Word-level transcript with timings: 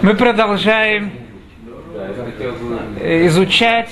Мы 0.00 0.14
продолжаем 0.14 1.10
изучать 3.02 3.90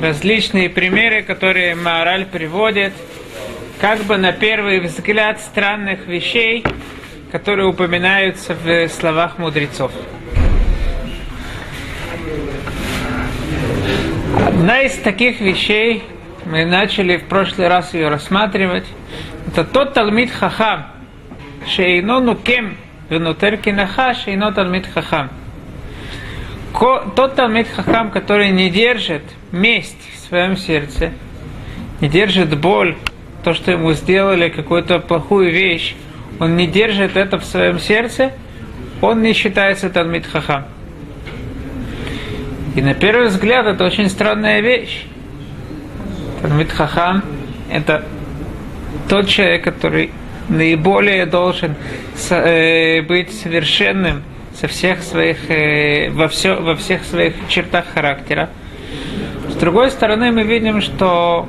различные 0.00 0.70
примеры, 0.70 1.22
которые 1.22 1.74
Маораль 1.74 2.24
приводит, 2.24 2.94
как 3.82 4.00
бы 4.04 4.16
на 4.16 4.32
первый 4.32 4.80
взгляд 4.80 5.40
странных 5.40 6.06
вещей, 6.06 6.64
которые 7.30 7.68
упоминаются 7.68 8.54
в 8.54 8.88
словах 8.88 9.38
мудрецов. 9.38 9.92
Одна 14.46 14.80
из 14.82 14.96
таких 14.96 15.40
вещей, 15.40 16.02
мы 16.46 16.64
начали 16.64 17.18
в 17.18 17.24
прошлый 17.24 17.68
раз 17.68 17.92
ее 17.92 18.08
рассматривать, 18.08 18.86
это 19.48 19.64
тот 19.64 19.92
Талмит 19.92 20.30
Хахам, 20.30 20.86
Шейно 21.66 22.20
Нукем, 22.20 22.76
Венутер 23.10 23.56
Кинаха, 23.56 24.12
Шейно 24.14 24.52
Талмит 24.52 24.86
Хахам. 24.86 25.30
Тот 27.16 27.34
Талмит 27.34 27.66
Хахам, 27.68 28.10
который 28.10 28.50
не 28.50 28.68
держит 28.68 29.22
месть 29.50 29.96
в 30.14 30.28
своем 30.28 30.56
сердце, 30.56 31.12
не 32.00 32.08
держит 32.08 32.56
боль, 32.58 32.96
то, 33.42 33.54
что 33.54 33.70
ему 33.70 33.92
сделали 33.92 34.50
какую-то 34.50 34.98
плохую 34.98 35.50
вещь, 35.50 35.94
он 36.38 36.56
не 36.56 36.66
держит 36.66 37.16
это 37.16 37.38
в 37.38 37.44
своем 37.44 37.78
сердце, 37.78 38.32
он 39.00 39.22
не 39.22 39.32
считается 39.32 39.88
Талмит 39.88 40.26
Хахам. 40.26 40.66
И 42.76 42.82
на 42.82 42.94
первый 42.94 43.28
взгляд 43.28 43.66
это 43.66 43.84
очень 43.84 44.10
странная 44.10 44.60
вещь. 44.60 45.04
Талмит 46.42 46.70
Хахам– 46.70 47.24
это 47.70 48.04
тот 49.08 49.28
человек, 49.28 49.64
который 49.64 50.10
наиболее 50.48 51.26
должен 51.26 51.74
э, 52.30 53.02
быть 53.02 53.32
совершенным 53.32 54.22
со 54.54 54.68
всех 54.68 55.02
своих, 55.02 55.50
э, 55.50 56.10
во, 56.10 56.28
все, 56.28 56.54
во 56.54 56.74
всех 56.76 57.04
своих 57.04 57.34
чертах 57.48 57.86
характера. 57.94 58.50
С 59.48 59.54
другой 59.54 59.90
стороны, 59.90 60.32
мы 60.32 60.42
видим, 60.42 60.80
что 60.80 61.48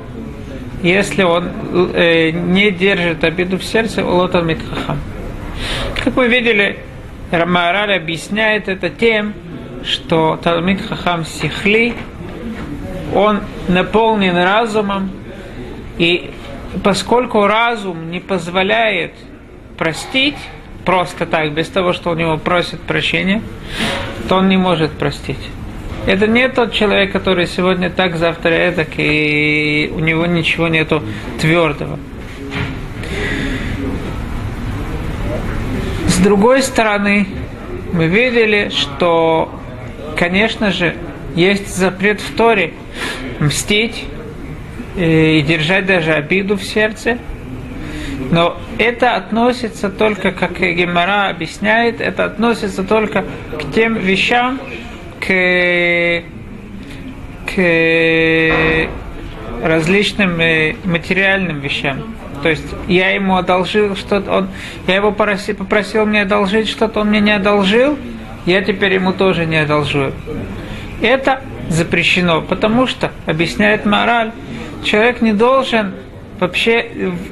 если 0.82 1.22
он 1.22 1.50
э, 1.94 2.30
не 2.30 2.70
держит 2.70 3.24
обиду 3.24 3.58
в 3.58 3.64
сердце, 3.64 4.04
лотан 4.04 4.46
митхахам. 4.46 4.98
Как 6.02 6.16
мы 6.16 6.28
видели, 6.28 6.78
Рамараль 7.30 7.94
объясняет 7.94 8.68
это 8.68 8.90
тем, 8.90 9.34
что 9.84 10.38
Талмит 10.42 10.80
Хахам 10.86 11.24
Сихли, 11.24 11.94
он 13.14 13.40
наполнен 13.68 14.36
разумом, 14.36 15.10
и 15.98 16.30
поскольку 16.82 17.46
разум 17.46 18.10
не 18.10 18.20
позволяет 18.20 19.12
простить 19.76 20.36
просто 20.90 21.24
так, 21.24 21.52
без 21.52 21.68
того, 21.68 21.92
что 21.92 22.10
у 22.10 22.14
него 22.16 22.36
просят 22.36 22.80
прощения, 22.80 23.42
то 24.28 24.38
он 24.38 24.48
не 24.48 24.56
может 24.56 24.90
простить. 24.90 25.38
Это 26.08 26.26
не 26.26 26.48
тот 26.48 26.72
человек, 26.72 27.12
который 27.12 27.46
сегодня 27.46 27.90
так, 27.90 28.16
завтра 28.16 28.50
это, 28.50 28.84
и 28.96 29.88
у 29.94 30.00
него 30.00 30.26
ничего 30.26 30.66
нету 30.66 31.00
твердого. 31.40 31.96
С 36.08 36.16
другой 36.16 36.60
стороны, 36.60 37.28
мы 37.92 38.08
видели, 38.08 38.70
что, 38.70 39.48
конечно 40.16 40.72
же, 40.72 40.96
есть 41.36 41.72
запрет 41.72 42.20
в 42.20 42.34
Торе 42.34 42.72
мстить 43.38 44.06
э, 44.96 45.38
и 45.38 45.42
держать 45.42 45.86
даже 45.86 46.14
обиду 46.14 46.56
в 46.56 46.64
сердце. 46.64 47.18
Но 48.30 48.56
это 48.78 49.16
относится 49.16 49.90
только, 49.90 50.30
как 50.30 50.60
Гемора 50.60 51.28
объясняет, 51.28 52.00
это 52.00 52.24
относится 52.24 52.84
только 52.84 53.24
к 53.58 53.72
тем 53.74 53.94
вещам, 53.94 54.60
к, 55.20 56.22
к 57.46 58.88
различным 59.62 60.40
э, 60.40 60.74
материальным 60.84 61.60
вещам. 61.60 62.14
То 62.42 62.48
есть 62.48 62.64
я 62.88 63.10
ему 63.10 63.36
одолжил 63.36 63.96
что-то, 63.96 64.32
он, 64.32 64.48
я 64.86 64.96
его 64.96 65.10
попросил, 65.10 65.56
попросил 65.56 66.06
мне 66.06 66.22
одолжить 66.22 66.68
что-то, 66.68 67.00
он 67.00 67.08
мне 67.08 67.20
не 67.20 67.32
одолжил, 67.32 67.98
я 68.46 68.62
теперь 68.62 68.94
ему 68.94 69.12
тоже 69.12 69.44
не 69.44 69.56
одолжу. 69.56 70.12
Это 71.02 71.42
запрещено, 71.68 72.40
потому 72.40 72.86
что, 72.86 73.12
объясняет 73.26 73.84
мораль, 73.84 74.32
человек 74.84 75.20
не 75.20 75.32
должен, 75.32 75.94
вообще 76.40 76.80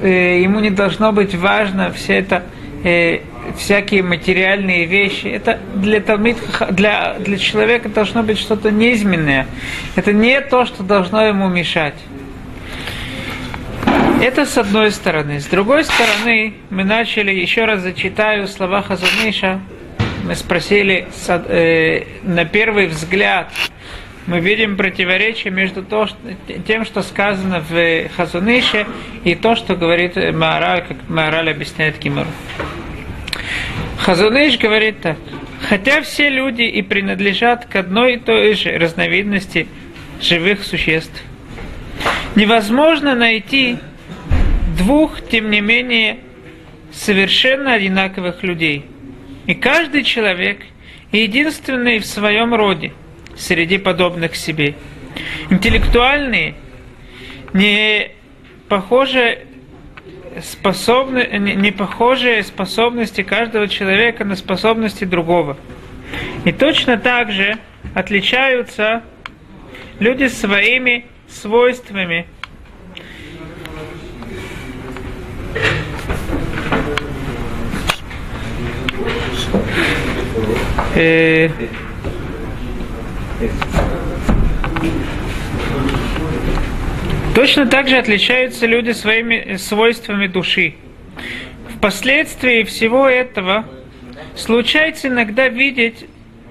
э, 0.03 0.41
ему 0.43 0.61
не 0.61 0.71
должно 0.71 1.13
быть 1.13 1.35
важно 1.35 1.91
все 1.93 2.19
это, 2.19 2.45
э, 2.85 3.21
всякие 3.57 4.03
материальные 4.03 4.85
вещи. 4.85 5.27
Это 5.27 5.59
для, 5.75 6.01
талмит, 6.01 6.37
для, 6.71 7.15
для 7.19 7.39
человека 7.39 7.89
должно 7.89 8.23
быть 8.23 8.39
что-то 8.39 8.71
неизменное. 8.71 9.47
Это 9.97 10.13
не 10.13 10.41
то, 10.41 10.67
что 10.67 10.83
должно 10.83 11.25
ему 11.25 11.49
мешать. 11.49 11.95
Это 14.21 14.45
с 14.45 14.59
одной 14.59 14.91
стороны. 14.91 15.41
С 15.41 15.47
другой 15.47 15.85
стороны, 15.85 16.55
мы 16.71 16.85
начали, 16.85 17.33
еще 17.33 17.65
раз 17.65 17.83
зачитаю 17.83 18.49
слова 18.49 18.83
Хазуниша. 18.83 19.61
Мы 20.25 20.35
спросили 20.35 21.07
э, 21.29 22.03
на 22.25 22.45
первый 22.45 22.89
взгляд, 22.89 23.49
мы 24.29 24.41
видим 24.41 24.77
противоречие 24.77 25.51
между 25.51 25.83
тем, 26.67 26.85
что 26.85 27.03
сказано 27.03 27.65
в 27.67 28.09
Хазунише, 28.15 28.87
и 29.25 29.35
то, 29.35 29.57
что 29.57 29.75
говорит 29.75 30.17
Маораль, 30.17 30.85
как 30.87 30.99
Маораль 31.09 31.51
объясняет 31.51 31.97
Кимуру. 31.97 32.29
Хазуныш 33.97 34.59
говорит 34.59 35.01
так. 35.01 35.17
Хотя 35.67 36.03
все 36.03 36.29
люди 36.29 36.61
и 36.61 36.83
принадлежат 36.83 37.65
к 37.65 37.77
одной 37.77 38.15
и 38.15 38.19
той 38.19 38.55
же 38.55 38.77
разновидности 38.77 39.67
живых 40.21 40.63
существ, 40.63 41.23
невозможно 42.37 43.15
найти 43.15 43.79
двух, 44.77 45.27
тем 45.27 45.51
не 45.51 45.63
менее, 45.63 46.19
совершенно 46.93 47.73
одинаковых 47.73 48.43
людей. 48.43 48.85
И 49.47 49.55
каждый 49.55 50.03
человек 50.03 50.59
единственный 51.13 51.99
в 51.99 52.05
своем 52.05 52.55
роде– 52.55 52.93
среди 53.39 53.79
подобных 53.79 54.37
себе. 54.37 54.75
Интеллектуальные, 55.51 56.55
не 57.55 58.11
похожие 58.69 59.47
способны, 60.43 61.27
не 61.39 61.71
похожие 61.71 62.43
способности 62.43 63.23
каждого 63.23 63.69
человека 63.69 64.25
на 64.25 64.37
способности 64.37 65.05
другого. 65.05 65.57
И 66.45 66.53
точно 66.53 66.99
так 66.99 67.33
же 67.33 67.59
отличаются 67.95 69.03
люди 69.99 70.27
своими 70.29 71.07
свойствами. 71.29 72.27
Э, 80.95 81.51
Точно 87.35 87.67
так 87.67 87.89
же 87.89 87.97
отличаются 87.97 88.67
люди 88.67 88.91
своими 88.91 89.57
свойствами 89.57 90.27
души. 90.27 90.75
Впоследствии 91.77 92.65
всего 92.65 93.09
этого 93.09 93.65
случается 94.35 95.07
иногда 95.07 95.49
видеть 95.49 96.07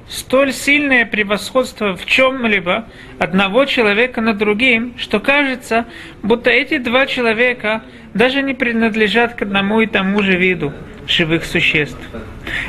столь 0.08 0.54
сильное 0.54 1.06
превосходство 1.06 1.98
в 1.98 2.06
чем-либо 2.06 2.88
одного 3.20 3.66
человека 3.66 4.22
над 4.22 4.38
другим, 4.38 4.94
что 4.98 5.20
кажется, 5.20 5.86
будто 6.24 6.50
эти 6.50 6.78
два 6.78 7.06
человека 7.06 7.84
даже 8.14 8.42
не 8.42 8.54
принадлежат 8.54 9.34
к 9.34 9.42
одному 9.42 9.82
и 9.82 9.88
тому 9.88 10.24
же 10.24 10.38
виду 10.38 10.74
живых 11.08 11.46
существ. 11.46 11.98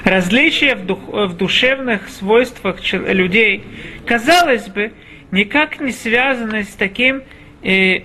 Различия 0.05 0.75
в, 0.75 0.87
дух, 0.87 1.01
в 1.09 1.37
душевных 1.37 2.09
свойствах 2.09 2.77
людей, 2.93 3.65
казалось 4.07 4.69
бы, 4.69 4.93
никак 5.31 5.81
не 5.81 5.93
связаны 5.93 6.65
с 6.65 6.69
таким, 6.69 7.23
э, 7.63 8.01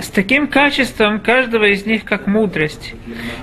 с 0.00 0.08
таким 0.08 0.46
качеством 0.46 1.20
каждого 1.20 1.64
из 1.64 1.86
них, 1.86 2.04
как 2.04 2.26
мудрость. 2.26 2.94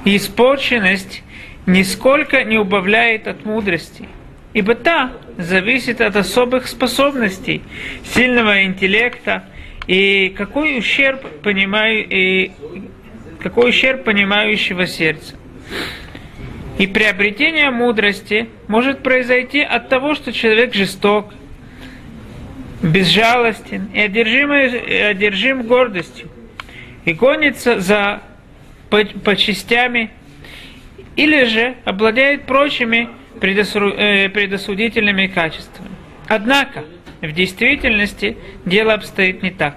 И 0.06 0.16
испорченность 0.16 1.24
нисколько 1.66 2.44
не 2.44 2.58
убавляет 2.58 3.28
от 3.28 3.46
мудрости. 3.46 4.08
Ибо 4.54 4.76
та 4.76 5.12
зависит 5.38 6.00
от 6.00 6.16
особых 6.16 6.68
способностей, 6.68 7.62
сильного 8.06 8.64
интеллекта 8.64 9.44
и 9.86 10.30
какой 10.30 10.78
ущерб, 10.78 11.42
понимаю, 11.42 12.06
и 12.08 12.52
какой 13.42 13.72
ущерб 13.72 14.06
понимающего 14.06 14.88
сердца. 14.88 15.36
И 16.78 16.88
приобретение 16.88 17.70
мудрости 17.70 18.50
может 18.68 19.02
произойти 19.02 19.62
от 19.62 19.88
того, 19.88 20.14
что 20.14 20.34
человек 20.34 20.74
жесток, 20.74 21.34
безжалостен 22.82 23.90
и 23.94 24.00
одержим, 24.00 24.54
и 24.54 24.94
одержим 24.96 25.64
гордостью, 25.64 26.30
и 27.06 27.14
гонится 27.14 27.80
за 27.80 28.22
по, 28.90 29.06
по 29.06 29.36
частями, 29.36 30.12
или 31.16 31.46
же 31.46 31.76
обладает 31.86 32.46
прочими 32.46 33.10
э, 33.42 34.30
предосудительными 34.30 35.28
качествами. 35.28 35.92
Однако, 36.28 36.84
в 37.22 37.32
действительности 37.32 38.38
дело 38.66 38.94
обстоит 38.94 39.44
не 39.44 39.52
так. 39.52 39.76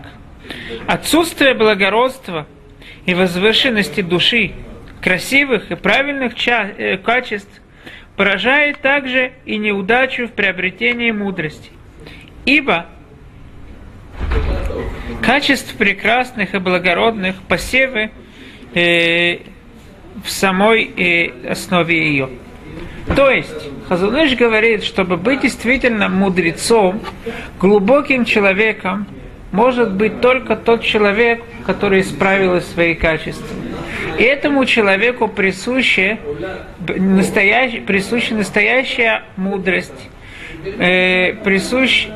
Отсутствие 0.86 1.54
благородства 1.54 2.46
и 3.06 3.14
возвышенности 3.14 4.00
души, 4.00 4.52
красивых 5.00 5.70
и 5.70 5.74
правильных 5.74 6.34
э, 6.46 6.96
качеств 6.98 7.60
поражает 8.16 8.80
также 8.80 9.32
и 9.44 9.58
неудачу 9.58 10.26
в 10.26 10.32
приобретении 10.32 11.10
мудрости. 11.10 11.70
Ибо 12.44 12.86
качеств 15.22 15.74
прекрасных 15.76 16.54
и 16.54 16.58
благородных 16.58 17.36
посевы 17.42 18.10
э, 18.74 19.38
в 20.24 20.30
самой 20.30 20.84
э, 20.84 21.50
основе 21.50 22.10
ее. 22.10 22.28
То 23.14 23.30
есть, 23.30 23.70
Хазуныш 23.88 24.34
говорит, 24.34 24.84
чтобы 24.84 25.16
быть 25.16 25.40
действительно 25.40 26.08
мудрецом, 26.08 27.00
глубоким 27.58 28.24
человеком, 28.24 29.06
может 29.50 29.94
быть 29.94 30.20
только 30.20 30.56
тот 30.56 30.82
человек, 30.82 31.42
который 31.64 32.02
исправил 32.02 32.60
свои 32.60 32.94
качества. 32.94 33.46
Этому 34.18 34.64
человеку 34.64 35.28
присуща, 35.28 36.18
настоящая, 36.88 37.80
присуща 37.80 38.34
настоящая 38.34 39.22
мудрость, 39.36 39.92
э, 40.64 41.34
присущ 41.44 42.08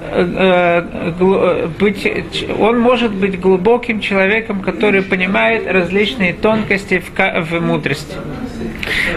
э, 0.00 1.66
быть, 1.80 2.46
он 2.58 2.78
может 2.78 3.12
быть 3.12 3.40
глубоким 3.40 4.00
человеком, 4.00 4.60
который 4.60 5.02
понимает 5.02 5.66
различные 5.66 6.32
тонкости 6.32 7.00
в, 7.00 7.42
в 7.42 7.60
мудрости. 7.60 8.14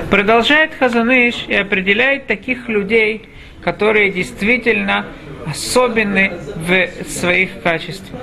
Продолжает 0.09 0.71
Хазаныш 0.79 1.45
и 1.47 1.53
определяет 1.53 2.25
таких 2.25 2.67
людей, 2.69 3.21
которые 3.63 4.09
действительно 4.09 5.05
особенны 5.45 6.33
в 6.55 7.07
своих 7.07 7.61
качествах. 7.61 8.19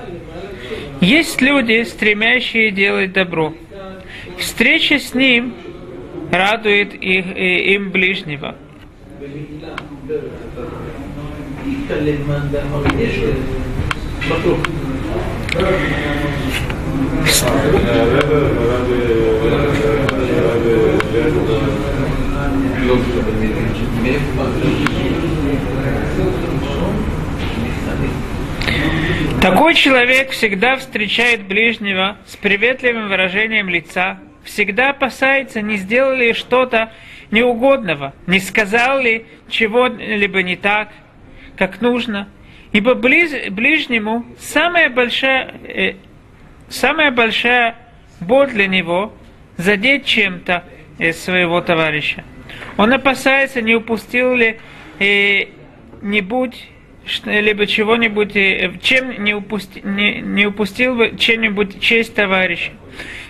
Есть 1.00 1.40
люди, 1.40 1.84
стремящие 1.84 2.72
делать 2.72 3.12
добро. 3.12 3.54
Встреча 4.38 4.98
с 4.98 5.14
ним 5.14 5.54
радует 6.30 6.94
их, 6.94 7.26
им 7.36 7.90
ближнего. 7.90 8.54
Такой 29.40 29.74
человек 29.74 30.30
всегда 30.30 30.76
встречает 30.76 31.46
ближнего 31.46 32.16
с 32.26 32.36
приветливым 32.36 33.08
выражением 33.08 33.68
лица, 33.68 34.18
всегда 34.48 34.90
опасается, 34.90 35.62
не 35.62 35.76
сделал 35.76 36.14
ли 36.14 36.32
что-то 36.32 36.92
неугодного, 37.30 38.14
не 38.26 38.40
сказал 38.40 39.00
ли 39.00 39.26
чего-либо 39.48 40.42
не 40.42 40.56
так– 40.56 40.88
как 41.58 41.80
нужно, 41.80 42.28
ибо 42.72 42.94
близ, 42.94 43.50
ближнему 43.50 44.24
самая 44.38 44.88
большая, 44.88 45.52
э, 45.64 45.94
самая 46.68 47.10
большая 47.10 47.74
боль 48.20 48.50
для 48.50 48.68
него 48.68 49.12
задеть 49.56 50.06
чем-то 50.06 50.64
э, 50.98 51.12
своего 51.12 51.60
товарища. 51.60 52.24
Он 52.76 52.92
опасается, 52.92 53.60
не 53.60 53.74
упустил 53.74 54.34
ли 54.34 54.58
э, 55.00 55.46
нибудь 56.00 56.68
либо 57.24 57.66
чего-нибудь, 57.66 58.36
э, 58.36 58.72
чем 58.80 59.24
не, 59.24 59.34
упусти, 59.34 59.80
не, 59.82 60.20
не 60.20 60.46
упустил 60.46 60.94
бы 60.94 61.16
чем-нибудь 61.18 61.80
честь 61.80 62.14
товарища. 62.14 62.70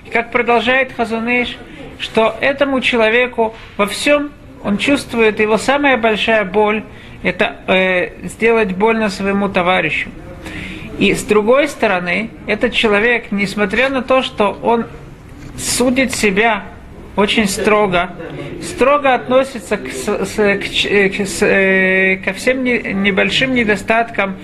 И 0.08 0.10
как 0.10 0.30
продолжает 0.30 0.94
Хазуныш, 0.96 1.58
что 1.98 2.34
этому 2.40 2.80
человеку 2.80 3.54
во 3.76 3.86
всем 3.86 4.30
он 4.64 4.78
чувствует 4.78 5.38
его 5.38 5.58
самая 5.58 5.98
большая 5.98 6.44
боль, 6.46 6.82
это 7.22 7.56
э, 7.66 8.26
сделать 8.26 8.74
больно 8.74 9.10
своему 9.10 9.50
товарищу. 9.50 10.08
И 10.98 11.12
с 11.12 11.24
другой 11.24 11.68
стороны, 11.68 12.30
этот 12.46 12.72
человек, 12.72 13.26
несмотря 13.32 13.90
на 13.90 14.00
то, 14.00 14.22
что 14.22 14.58
он 14.62 14.86
судит 15.58 16.14
себя 16.14 16.64
очень 17.14 17.46
строго, 17.46 18.08
строго 18.62 19.12
относится 19.12 19.76
к, 19.76 19.88
с, 19.88 20.06
к, 20.06 20.62
к, 20.62 21.42
э, 21.42 22.16
ко 22.16 22.32
всем 22.32 22.64
не, 22.64 22.78
небольшим 22.94 23.54
недостаткам 23.54 24.36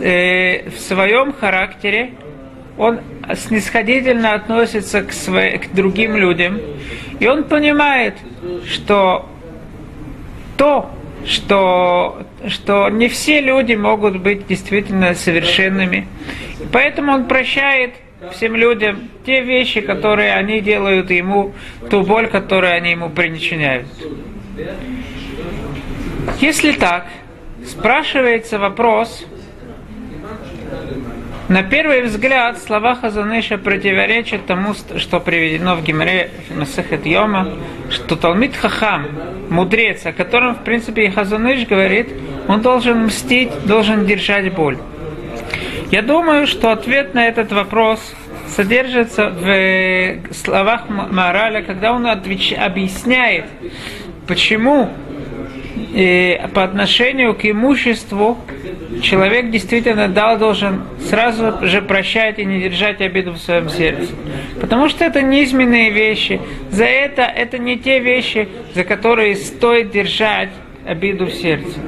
э, 0.00 0.68
в 0.68 0.80
своем 0.80 1.32
характере, 1.32 2.10
он 2.78 3.00
снисходительно 3.34 4.34
относится 4.34 5.02
к, 5.02 5.12
свои, 5.12 5.58
к 5.58 5.72
другим 5.72 6.16
людям, 6.16 6.58
и 7.20 7.26
он 7.26 7.44
понимает, 7.44 8.14
что 8.66 9.28
то, 10.56 10.90
что, 11.26 12.22
что 12.48 12.88
не 12.88 13.08
все 13.08 13.40
люди 13.40 13.74
могут 13.74 14.18
быть 14.18 14.46
действительно 14.46 15.14
совершенными. 15.14 16.08
И 16.60 16.66
поэтому 16.72 17.12
он 17.12 17.26
прощает 17.26 17.94
всем 18.32 18.56
людям 18.56 19.08
те 19.26 19.42
вещи, 19.42 19.80
которые 19.80 20.34
они 20.34 20.60
делают 20.60 21.10
ему, 21.10 21.52
ту 21.90 22.02
боль, 22.02 22.28
которую 22.28 22.72
они 22.72 22.92
ему 22.92 23.10
причиняют. 23.10 23.86
Если 26.40 26.72
так, 26.72 27.06
спрашивается 27.66 28.58
вопрос, 28.58 29.26
на 31.52 31.62
первый 31.62 32.00
взгляд 32.00 32.56
слова 32.58 32.94
Хазаныша 32.94 33.58
противоречат 33.58 34.46
тому, 34.46 34.72
что 34.96 35.20
приведено 35.20 35.76
в 35.76 35.84
Гимре 35.84 36.30
Масахет 36.48 37.04
Йома, 37.04 37.46
что 37.90 38.16
Талмит 38.16 38.56
Хахам, 38.56 39.06
мудрец, 39.50 40.06
о 40.06 40.12
котором, 40.12 40.54
в 40.54 40.64
принципе, 40.64 41.04
и 41.04 41.10
Хазаныш 41.10 41.66
говорит, 41.66 42.08
он 42.48 42.62
должен 42.62 43.04
мстить, 43.04 43.50
должен 43.66 44.06
держать 44.06 44.50
боль. 44.54 44.78
Я 45.90 46.00
думаю, 46.00 46.46
что 46.46 46.72
ответ 46.72 47.12
на 47.12 47.26
этот 47.26 47.52
вопрос 47.52 48.00
содержится 48.48 49.28
в 49.28 50.34
словах 50.34 50.88
Мораля, 50.88 51.60
когда 51.60 51.92
он 51.92 52.06
отвеч... 52.06 52.54
объясняет, 52.54 53.44
почему 54.26 54.88
и 55.92 56.40
по 56.54 56.64
отношению 56.64 57.34
к 57.34 57.44
имуществу 57.44 58.38
человек 59.02 59.50
действительно 59.50 60.08
дал, 60.08 60.38
должен 60.38 60.84
сразу 61.08 61.66
же 61.66 61.82
прощать 61.82 62.38
и 62.38 62.44
не 62.44 62.60
держать 62.60 63.00
обиду 63.00 63.32
в 63.32 63.38
своем 63.38 63.68
сердце. 63.68 64.10
Потому 64.60 64.88
что 64.88 65.04
это 65.04 65.20
низменные 65.20 65.90
вещи. 65.90 66.40
За 66.70 66.84
это 66.84 67.22
это 67.22 67.58
не 67.58 67.78
те 67.78 67.98
вещи, 67.98 68.48
за 68.74 68.84
которые 68.84 69.36
стоит 69.36 69.90
держать 69.90 70.50
обиду 70.86 71.26
в 71.26 71.32
сердце. 71.32 71.78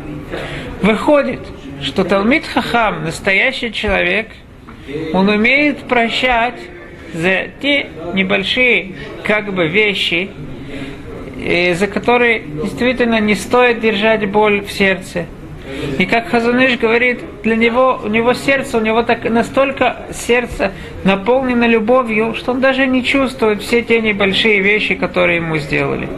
Выходит, 0.83 1.41
что 1.83 2.05
Талмит 2.05 2.45
Хахам, 2.47 3.05
настоящий 3.05 3.73
человек, 3.73 4.29
он 5.15 5.31
умеет 5.31 5.79
прощать 5.85 6.61
за 7.15 7.47
те 7.63 7.87
небольшие 8.13 8.95
как 9.23 9.53
бы 9.55 9.67
вещи, 9.69 10.29
за 11.45 11.87
которые 11.87 12.41
действительно 12.41 13.21
не 13.21 13.35
стоит 13.35 13.81
держать 13.81 14.27
боль 14.31 14.65
в 14.65 14.73
сердце. 14.73 15.27
И 15.99 16.07
как 16.07 16.29
Хазуныш 16.29 16.79
говорит, 16.79 17.21
для 17.43 17.57
него, 17.57 18.01
у 18.03 18.09
него 18.09 18.33
сердце, 18.33 18.79
у 18.79 18.81
него 18.81 19.03
так 19.03 19.29
настолько 19.29 20.07
сердце 20.13 20.73
наполнено 21.05 21.67
любовью, 21.67 22.35
что 22.35 22.53
он 22.53 22.61
даже 22.61 22.87
не 22.87 23.05
чувствует 23.05 23.63
все 23.63 23.83
те 23.83 24.01
небольшие 24.01 24.61
вещи, 24.61 24.95
которые 24.95 25.37
ему 25.37 25.59
сделали. 25.59 26.09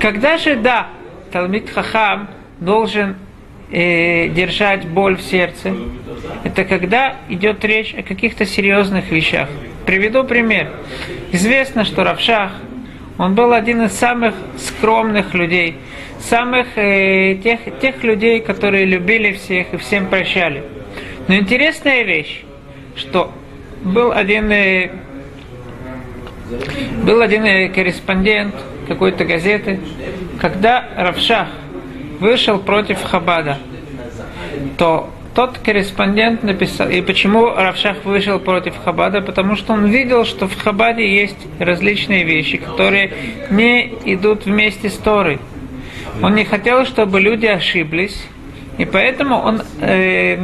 Когда 0.00 0.38
же, 0.38 0.54
да, 0.54 0.88
Талмит 1.32 1.70
Хахам 1.70 2.28
должен 2.60 3.16
э, 3.72 4.28
держать 4.28 4.86
боль 4.86 5.16
в 5.16 5.22
сердце, 5.22 5.74
это 6.44 6.64
когда 6.64 7.16
идет 7.28 7.64
речь 7.64 7.94
о 7.94 8.02
каких-то 8.02 8.46
серьезных 8.46 9.10
вещах. 9.10 9.48
Приведу 9.84 10.22
пример. 10.24 10.70
Известно, 11.32 11.84
что 11.84 12.04
Равшах– 12.04 12.52
он 13.18 13.34
был 13.34 13.52
один 13.52 13.82
из 13.82 13.92
самых 13.92 14.34
скромных 14.56 15.34
людей, 15.34 15.76
самых 16.20 16.66
э, 16.76 17.34
тех, 17.42 17.60
тех 17.80 18.02
людей, 18.04 18.40
которые 18.40 18.84
любили 18.84 19.32
всех 19.32 19.74
и 19.74 19.76
всем 19.76 20.06
прощали. 20.06 20.62
Но 21.26 21.34
интересная 21.34 22.04
вещь, 22.04 22.44
что 22.94 23.32
был 23.82 24.12
один, 24.12 24.50
э, 24.52 24.90
был 27.02 27.20
один 27.20 27.44
э, 27.44 27.68
корреспондент 27.68 28.54
какой-то 28.86 29.24
газеты, 29.24 29.80
когда 30.40 30.88
Равшах 30.96 31.48
вышел 32.20 32.58
против 32.60 33.02
Хабада, 33.02 33.58
то 34.78 35.10
тот 35.34 35.58
корреспондент 35.58 36.42
написал, 36.42 36.88
и 36.88 37.00
почему 37.00 37.46
Равшах 37.46 38.04
вышел 38.04 38.38
против 38.38 38.74
Хабада, 38.84 39.20
потому 39.20 39.56
что 39.56 39.72
он 39.72 39.86
видел, 39.86 40.24
что 40.24 40.48
в 40.48 40.56
Хабаде 40.56 41.08
есть 41.08 41.38
различные 41.58 42.24
вещи, 42.24 42.58
которые 42.58 43.12
не 43.50 43.92
идут 44.04 44.46
вместе 44.46 44.88
с 44.88 44.96
Торой. 44.96 45.38
Он 46.22 46.34
не 46.34 46.44
хотел, 46.44 46.84
чтобы 46.84 47.20
люди 47.20 47.46
ошиблись. 47.46 48.26
И 48.78 48.84
поэтому 48.84 49.36
он, 49.36 49.60
э, 49.80 50.36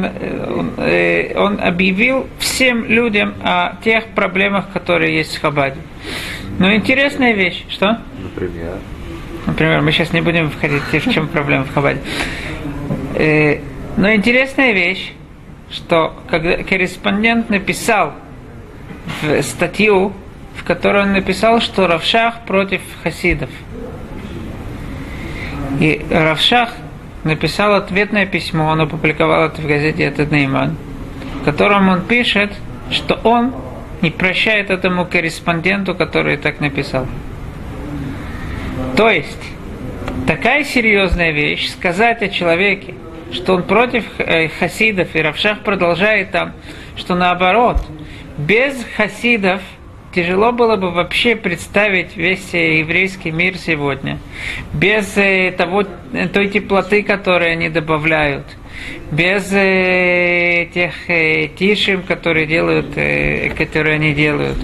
он, 0.49 0.73
э, 0.79 1.39
он 1.39 1.61
объявил 1.61 2.27
всем 2.39 2.85
людям 2.85 3.35
о 3.43 3.77
тех 3.85 4.07
проблемах, 4.09 4.73
которые 4.73 5.17
есть 5.17 5.37
в 5.37 5.41
Хабаде. 5.41 5.77
Но 6.59 6.75
интересная 6.75 7.33
вещь, 7.33 7.65
что? 7.69 8.01
Например. 8.21 8.73
Например, 9.47 9.83
мы 9.83 9.93
сейчас 9.93 10.13
не 10.13 10.21
будем 10.21 10.51
входить 10.51 10.83
в 10.83 11.13
чем 11.13 11.29
проблема 11.29 11.65
в 11.65 11.73
Хабаде. 11.73 12.01
Э, 13.15 13.59
но 13.97 14.13
интересная 14.13 14.73
вещь, 14.73 15.13
что 15.71 16.15
когда 16.29 16.63
корреспондент 16.63 17.51
написал 17.51 18.13
статью, 19.43 20.13
в 20.57 20.65
которой 20.65 21.03
он 21.03 21.13
написал, 21.13 21.61
что 21.61 21.87
Равшах 21.87 22.45
против 22.47 22.81
хасидов. 23.03 23.51
И 25.81 26.05
Равшах 26.11 26.71
написал 27.25 27.75
ответное 27.75 28.27
письмо, 28.27 28.67
он 28.67 28.81
опубликовал 28.81 29.47
это 29.47 29.61
в 29.61 29.67
газете 29.67 30.05
«Этот 30.05 30.31
Нейман», 30.31 30.77
в 31.41 31.45
котором 31.45 31.89
он 31.89 32.03
пишет, 32.03 32.53
что 32.91 33.15
он 33.25 33.53
не 34.03 34.11
прощает 34.11 34.71
этому 34.71 35.07
корреспонденту, 35.07 35.95
который 35.95 36.37
так 36.37 36.61
написал. 36.61 37.07
То 38.97 39.11
есть, 39.11 39.43
такая 40.27 40.65
серьезная 40.65 41.33
вещь, 41.33 41.71
сказать 41.71 42.23
о 42.23 42.29
человеке, 42.29 42.95
что 43.33 43.55
он 43.55 43.63
против 43.63 44.05
э, 44.19 44.49
хасидов, 44.49 45.15
и 45.15 45.21
Равшах 45.21 45.61
продолжает 45.61 46.31
там, 46.31 46.53
что 46.97 47.15
наоборот, 47.15 47.79
без 48.37 48.85
хасидов 48.97 49.61
тяжело 50.15 50.53
было 50.53 50.77
бы 50.77 50.91
вообще 50.91 51.35
представить 51.35 52.17
весь 52.17 52.55
э, 52.55 52.79
еврейский 52.79 53.31
мир 53.31 53.57
сегодня. 53.57 54.19
Без 54.73 55.17
э, 55.17 55.53
того, 55.57 55.85
той 56.33 56.49
теплоты, 56.49 57.03
которую 57.03 57.53
они 57.53 57.69
добавляют. 57.69 58.45
Без 59.13 59.45
тех 59.45 60.93
тишин, 61.57 62.03
которые 62.03 62.45
делают, 62.45 62.89
которые 63.57 63.95
они 63.95 64.13
делают. 64.13 64.59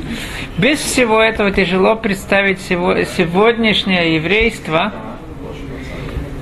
Без 0.58 0.80
всего 0.80 1.22
этого 1.22 1.52
тяжело 1.52 1.94
представить 1.94 2.60
сего, 2.60 2.96
сегодняшнее 3.04 4.16
еврейство, 4.16 4.92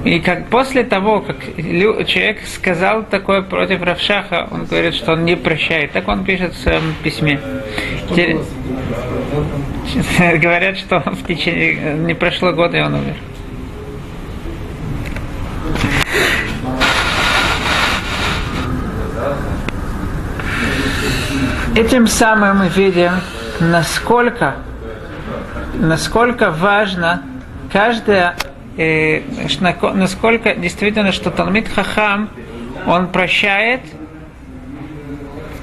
и 0.08 0.20
как 0.20 0.48
после 0.48 0.84
того, 0.84 1.20
как 1.20 1.36
человек 2.06 2.38
сказал 2.46 3.02
такое 3.02 3.42
против 3.42 3.82
Равшаха, 3.82 4.48
он 4.50 4.64
говорит, 4.64 4.94
что 4.94 5.12
он 5.12 5.26
не 5.26 5.36
прощает. 5.36 5.92
Так 5.92 6.08
он 6.08 6.24
пишет 6.24 6.54
в 6.54 6.62
своем 6.62 6.94
письме. 7.02 7.38
Говорят, 10.18 10.78
что 10.78 11.00
в 11.04 11.26
течение 11.26 11.92
не 11.98 12.14
прошло 12.14 12.52
года, 12.52 12.78
и 12.78 12.80
он 12.80 12.94
умер. 12.94 13.16
Этим 21.76 22.06
самым 22.06 22.60
мы 22.60 22.68
видим, 22.68 23.12
насколько, 23.60 24.56
насколько 25.74 26.50
важно 26.50 27.22
каждая 27.70 28.36
э, 28.78 29.22
насколько 29.94 30.54
действительно, 30.54 31.12
что 31.12 31.30
Талмит 31.30 31.68
Хахам, 31.68 32.30
он 32.86 33.08
прощает 33.08 33.80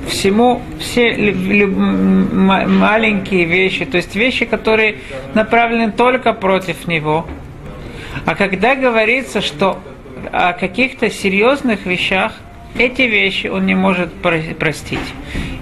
всему 0.07 0.61
все 0.79 1.15
маленькие 1.15 3.45
вещи, 3.45 3.85
то 3.85 3.97
есть 3.97 4.15
вещи, 4.15 4.45
которые 4.45 4.97
направлены 5.33 5.91
только 5.91 6.33
против 6.33 6.87
него. 6.87 7.25
А 8.25 8.35
когда 8.35 8.75
говорится, 8.75 9.41
что 9.41 9.79
о 10.31 10.53
каких-то 10.53 11.09
серьезных 11.09 11.85
вещах, 11.85 12.33
эти 12.77 13.03
вещи 13.03 13.47
он 13.47 13.65
не 13.65 13.75
может 13.75 14.13
простить. 14.13 14.99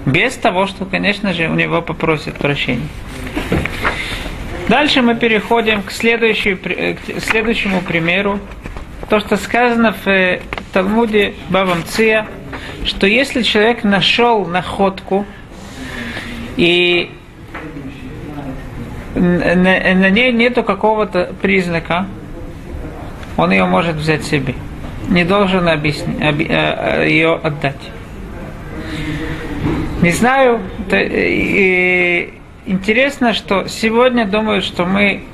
Без 0.04 0.34
того, 0.34 0.66
что, 0.66 0.84
конечно 0.84 1.32
же, 1.32 1.48
у 1.48 1.54
него 1.54 1.80
попросят 1.80 2.34
прощения. 2.34 2.88
Дальше 4.68 5.02
мы 5.02 5.14
переходим 5.14 5.82
к, 5.82 5.92
э, 5.92 6.94
к 6.94 7.20
следующему 7.20 7.82
примеру. 7.82 8.40
То, 9.10 9.20
что 9.20 9.36
сказано 9.36 9.92
в 9.92 10.08
э, 10.08 10.40
Талмуде 10.72 11.34
Бабам 11.50 11.82
Ция, 11.84 12.26
что 12.84 13.06
если 13.06 13.42
человек 13.42 13.84
нашел 13.84 14.46
находку 14.46 15.26
и 16.56 17.10
на, 19.14 19.54
на 19.54 20.10
ней 20.10 20.32
нету 20.32 20.62
какого-то 20.62 21.34
признака, 21.42 22.06
он 23.36 23.50
ее 23.50 23.66
может 23.66 23.96
взять 23.96 24.24
себе. 24.24 24.54
Не 25.08 25.24
должен 25.24 25.68
объяснить, 25.68 26.22
об, 26.22 26.40
э, 26.40 27.06
ее 27.06 27.34
отдать. 27.34 27.90
Не 30.00 30.10
знаю, 30.10 30.60
и, 30.90 32.32
Интересно, 32.66 33.34
что 33.34 33.68
сегодня 33.68 34.24
думают, 34.24 34.64
что 34.64 34.86
мы 34.86 35.24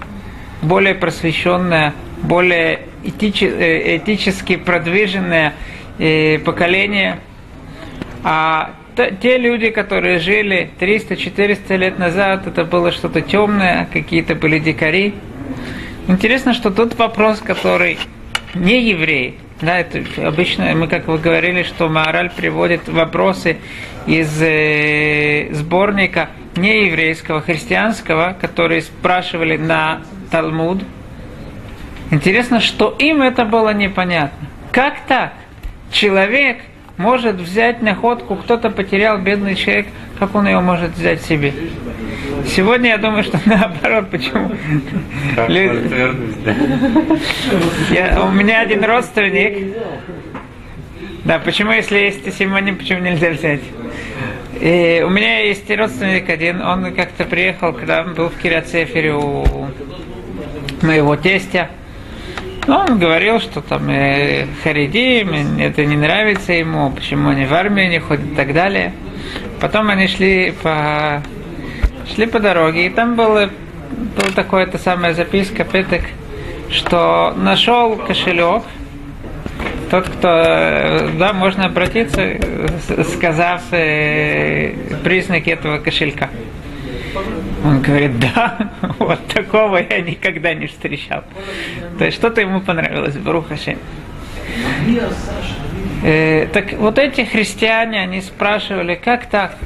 более 0.63 0.97
просвещенное, 0.97 1.95
более 2.23 2.81
этичи, 3.05 3.45
э, 3.45 3.99
этически 3.99 4.57
продвиженное 4.57 5.55
э, 6.01 6.41
поколение, 6.41 7.21
а 8.25 8.73
те 9.23 9.39
люди, 9.39 9.71
которые 9.71 10.19
жили 10.19 10.71
300-400 10.81 11.77
лет 11.77 11.99
назад, 12.01 12.49
это 12.49 12.65
было 12.65 12.91
что-то 12.91 13.21
темное, 13.21 13.89
какие-то 13.93 14.35
были 14.35 14.59
дикари. 14.59 15.15
Интересно, 16.09 16.53
что 16.53 16.71
тут 16.71 16.99
вопрос, 16.99 17.39
который 17.39 17.97
не 18.55 18.83
евреи, 18.91 19.37
да, 19.61 19.79
это 19.79 20.03
обычно 20.27 20.75
мы 20.75 20.89
как 20.89 21.07
вы 21.07 21.19
говорили, 21.19 21.63
что 21.63 21.89
Маораль 21.89 22.31
приводит 22.31 22.89
вопросы 22.89 23.59
из 24.09 24.43
э, 24.43 25.51
сборника 25.53 26.31
нееврейского, 26.57 27.41
христианского, 27.41 28.37
которые 28.41 28.83
спрашивали 28.83 29.57
на 29.57 30.01
Талмуд. 30.31 30.83
Интересно, 32.11 32.61
что 32.61 32.95
им 32.99 33.23
это 33.23 33.45
было 33.45 33.73
непонятно. 33.73 34.49
Как 34.73 34.95
так? 35.07 35.33
Человек 35.93 36.59
может 36.97 37.37
взять 37.37 37.83
находку, 37.83 38.37
кто-то 38.37 38.71
потерял, 38.71 39.19
бедный 39.19 39.55
человек, 39.55 39.87
как 40.19 40.35
он 40.35 40.47
ее 40.47 40.61
может 40.61 40.91
взять 40.91 41.23
себе? 41.23 41.53
Сегодня 42.47 42.91
я 42.91 42.99
думаю, 42.99 43.25
что 43.25 43.41
наоборот, 43.47 44.11
почему? 44.11 44.53
Я, 47.91 48.25
у 48.25 48.33
меня 48.33 48.61
один 48.61 48.85
родственник. 48.85 49.77
Да, 51.25 51.39
почему, 51.39 51.73
если 51.73 51.99
есть 51.99 52.37
симоним, 52.37 52.77
почему 52.77 53.01
нельзя 53.01 53.31
взять? 53.31 53.61
И 54.61 55.03
у 55.07 55.09
меня 55.09 55.41
есть 55.41 55.71
родственник 55.71 56.29
один, 56.29 56.61
он 56.61 56.95
как-то 56.95 57.25
приехал, 57.25 57.73
когда 57.73 58.03
он 58.03 58.13
был 58.13 58.29
в 58.29 58.37
Киряцефере 58.37 59.15
у 59.15 59.69
моего 60.83 61.17
тестя. 61.17 61.71
Он 62.69 62.99
говорил, 62.99 63.41
что 63.41 63.63
там 63.63 63.89
э, 63.89 64.47
хариди, 64.63 65.27
это 65.61 65.87
не 65.87 65.97
нравится 65.97 66.53
ему, 66.53 66.91
почему 66.91 67.31
они 67.31 67.47
в 67.47 67.55
армию 67.55 67.89
не 67.89 68.01
ходят 68.01 68.27
и 68.27 68.35
так 68.35 68.53
далее. 68.53 68.93
Потом 69.61 69.89
они 69.89 70.07
шли 70.07 70.55
по, 70.63 71.23
шли 72.15 72.27
по 72.27 72.39
дороге, 72.39 72.87
и 72.87 72.91
там 72.91 73.15
было, 73.15 73.49
была 73.91 74.31
такая 74.35 74.67
то 74.67 74.77
самая 74.77 75.15
записка, 75.15 75.65
петок, 75.65 76.03
что 76.71 77.35
нашел 77.35 77.97
кошелек, 77.97 78.65
тот, 79.91 80.09
кто, 80.09 81.11
да, 81.19 81.33
можно 81.33 81.67
обратиться, 81.67 82.39
сказав 83.13 83.63
э, 83.73 84.73
признаки 85.03 85.51
этого 85.51 85.79
кошелька. 85.79 86.31
Он 87.65 87.83
говорит, 87.83 88.13
да, 88.21 88.71
вот 88.99 89.27
такого 89.27 89.79
я 89.79 90.01
никогда 90.01 90.55
не 90.55 90.67
встречал. 90.67 91.25
То 91.99 92.05
есть 92.05 92.17
что-то 92.17 92.41
ему 92.41 92.61
понравилось, 92.61 93.17
Барухаши. 93.17 93.77
Э, 96.05 96.47
так 96.53 96.73
вот 96.75 96.99
эти 96.99 97.23
христиане, 97.23 98.01
они 98.01 98.21
спрашивали, 98.21 98.95
как 98.95 99.27
так? 99.27 99.57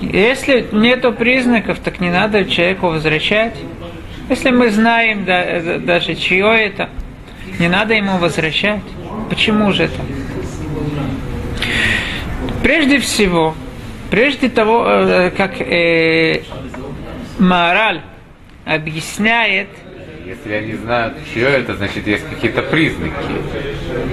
Если 0.00 0.66
нету 0.72 1.12
признаков, 1.12 1.78
так 1.80 2.00
не 2.00 2.10
надо 2.10 2.44
человеку 2.46 2.88
возвращать. 2.88 3.54
Если 4.28 4.50
мы 4.50 4.70
знаем 4.70 5.24
да, 5.24 5.78
даже 5.78 6.14
чье 6.14 6.66
это, 6.66 6.88
не 7.58 7.68
надо 7.68 7.94
ему 7.94 8.18
возвращать. 8.18 8.82
Почему 9.28 9.72
же 9.72 9.84
это? 9.84 10.00
Прежде 12.62 12.98
всего, 12.98 13.54
прежде 14.10 14.48
того, 14.48 14.84
э, 14.86 15.30
как 15.30 15.60
э, 15.60 16.42
Мораль 17.38 18.00
объясняет 18.64 19.68
Если 20.28 20.52
они 20.52 20.74
знают, 20.74 21.14
чье 21.32 21.46
это, 21.48 21.74
значит, 21.74 22.06
есть 22.06 22.22
какие-то 22.28 22.60
признаки. 22.60 23.14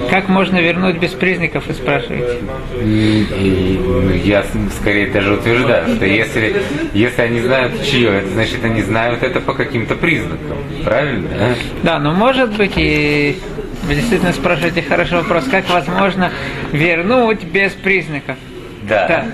Как 0.10 0.30
можно 0.30 0.60
вернуть 0.60 0.96
без 0.98 1.12
признаков, 1.12 1.68
вы 1.68 1.74
спрашиваете? 1.74 2.40
И, 2.82 3.28
и 3.38 4.22
я 4.24 4.46
скорее 4.80 5.08
даже 5.08 5.34
утверждаю, 5.34 5.94
что 5.94 6.06
если, 6.06 6.56
если 6.94 7.22
они 7.22 7.42
знают, 7.42 7.84
чье 7.84 8.20
это, 8.20 8.30
значит, 8.30 8.64
они 8.64 8.82
знают 8.82 9.24
это 9.24 9.42
по 9.42 9.54
каким-то 9.54 9.96
признакам. 9.96 10.58
Правильно? 10.86 11.28
а? 11.38 11.54
Да, 11.84 12.00
но 12.00 12.14
может 12.14 12.56
быть 12.56 12.74
и 12.78 13.38
вы 13.84 13.96
действительно 13.96 14.32
спрашиваете 14.32 14.84
хороший 14.84 15.18
вопрос, 15.18 15.44
как 15.52 15.70
возможно 15.70 16.32
вернуть 16.72 17.44
без 17.44 17.74
признаков? 17.74 18.38
Да. 18.88 19.08
Да. 19.10 19.26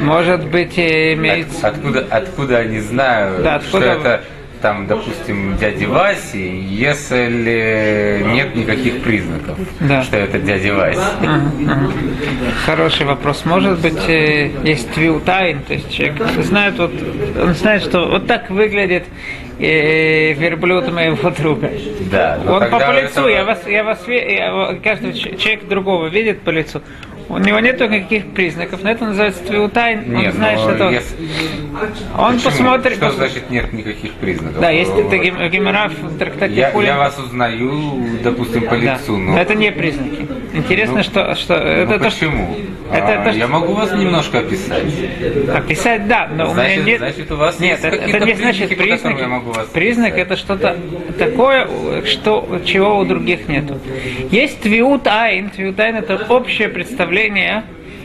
Может 0.00 0.46
быть, 0.46 0.78
имеется... 0.78 1.66
От- 1.66 1.74
откуда, 1.74 2.06
откуда 2.08 2.58
они 2.58 2.78
знают, 2.78 3.42
Да, 3.42 3.58
что 3.60 3.78
откуда- 3.78 3.92
это 3.92 4.24
там, 4.60 4.86
допустим, 4.86 5.56
дяди 5.56 5.84
Васи, 5.84 6.60
если 6.68 8.22
нет 8.34 8.54
никаких 8.54 9.02
признаков, 9.02 9.58
Да. 9.80 10.02
что 10.02 10.16
это 10.16 10.38
дядя 10.38 10.74
Вася. 10.74 11.10
Хороший 12.66 13.06
вопрос. 13.06 13.44
Может 13.44 13.78
быть, 13.80 14.08
э, 14.08 14.50
есть 14.64 14.90
твилтайн, 14.92 15.62
то 15.62 15.74
есть 15.74 15.90
человек 15.92 16.22
знает, 16.42 16.78
вот, 16.78 16.92
он 17.40 17.54
знает, 17.54 17.82
что 17.82 18.06
вот 18.06 18.26
так 18.26 18.50
выглядит 18.50 19.04
э, 19.58 20.32
верблюд 20.34 20.90
моего 20.92 21.30
друга. 21.30 21.70
Да, 22.10 22.38
Он 22.46 22.60
по, 22.70 22.76
лицу, 22.92 23.20
этого- 23.20 23.28
я 23.28 23.44
вас, 23.44 23.66
я 23.66 23.84
вас, 23.84 23.98
я- 24.08 24.78
каждый 24.82 25.12
человек 25.12 25.68
другого 25.68 26.06
видит 26.08 26.40
по 26.42 26.50
лицу. 26.50 26.80
У 27.30 27.38
него 27.38 27.60
нет 27.60 27.78
никаких 27.80 28.26
признаков, 28.32 28.80
но 28.82 28.90
это 28.90 29.04
называется 29.04 29.44
твилтайн. 29.44 30.00
Он 30.00 30.20
Нет, 30.20 30.34
знает, 30.34 30.58
что 30.58 30.70
это... 30.72 30.88
если- 30.90 31.16
Он 32.18 32.34
Почему? 32.34 32.50
посмотрит... 32.50 32.96
Что 32.96 33.10
значит 33.12 33.50
нет 33.50 33.72
никаких 33.72 34.14
признаков? 34.14 34.60
Да, 34.60 34.70
есть 34.70 34.90
это 34.96 35.16
гем- 35.16 35.48
геморрав 35.48 35.92
в 35.96 36.18
трактате 36.18 36.54
Я, 36.54 36.70
я 36.82 36.98
вас 36.98 37.16
узнаю, 37.18 37.70
допустим, 38.24 38.62
по 38.62 38.76
Да. 38.76 38.94
лицу, 38.94 39.16
но... 39.16 39.38
Это 39.38 39.54
не 39.54 39.70
признаки. 39.70 40.26
Интересно, 40.52 40.96
Ну, 40.96 41.02
что, 41.04 41.34
что 41.36 41.54
ну 41.54 41.60
это 41.62 41.98
то, 42.00 42.04
почему? 42.06 42.56
Это, 42.92 43.06
А, 43.06 43.10
это 43.20 43.30
я 43.30 43.44
что- 43.44 43.52
могу 43.52 43.74
вас 43.74 43.92
немножко 43.92 44.40
описать. 44.40 44.82
Описать, 45.54 46.08
да, 46.08 46.28
но 46.34 46.48
Значит- 46.48 46.78
у 46.78 46.80
меня 46.80 46.90
нет... 46.90 46.98
значит, 46.98 47.30
у 47.30 47.36
вас 47.36 47.60
нет, 47.60 47.78
это, 47.84 47.96
это 47.96 48.26
не 48.26 48.34
значит 48.34 48.70
я 49.20 49.28
могу 49.28 49.52
вас 49.52 49.68
Признак 49.68 50.14
описать. 50.14 50.26
это 50.26 50.36
что-то 50.36 50.76
такое, 51.16 51.68
что, 52.06 52.60
чего 52.64 52.98
у 52.98 53.04
других 53.04 53.46
нету. 53.46 53.78
Есть 54.32 54.62
твиут 54.62 55.06
айн. 55.06 55.50
Твиут 55.50 55.78
айн 55.78 55.94
это 55.96 56.26
общее 56.28 56.68
представление. 56.68 57.19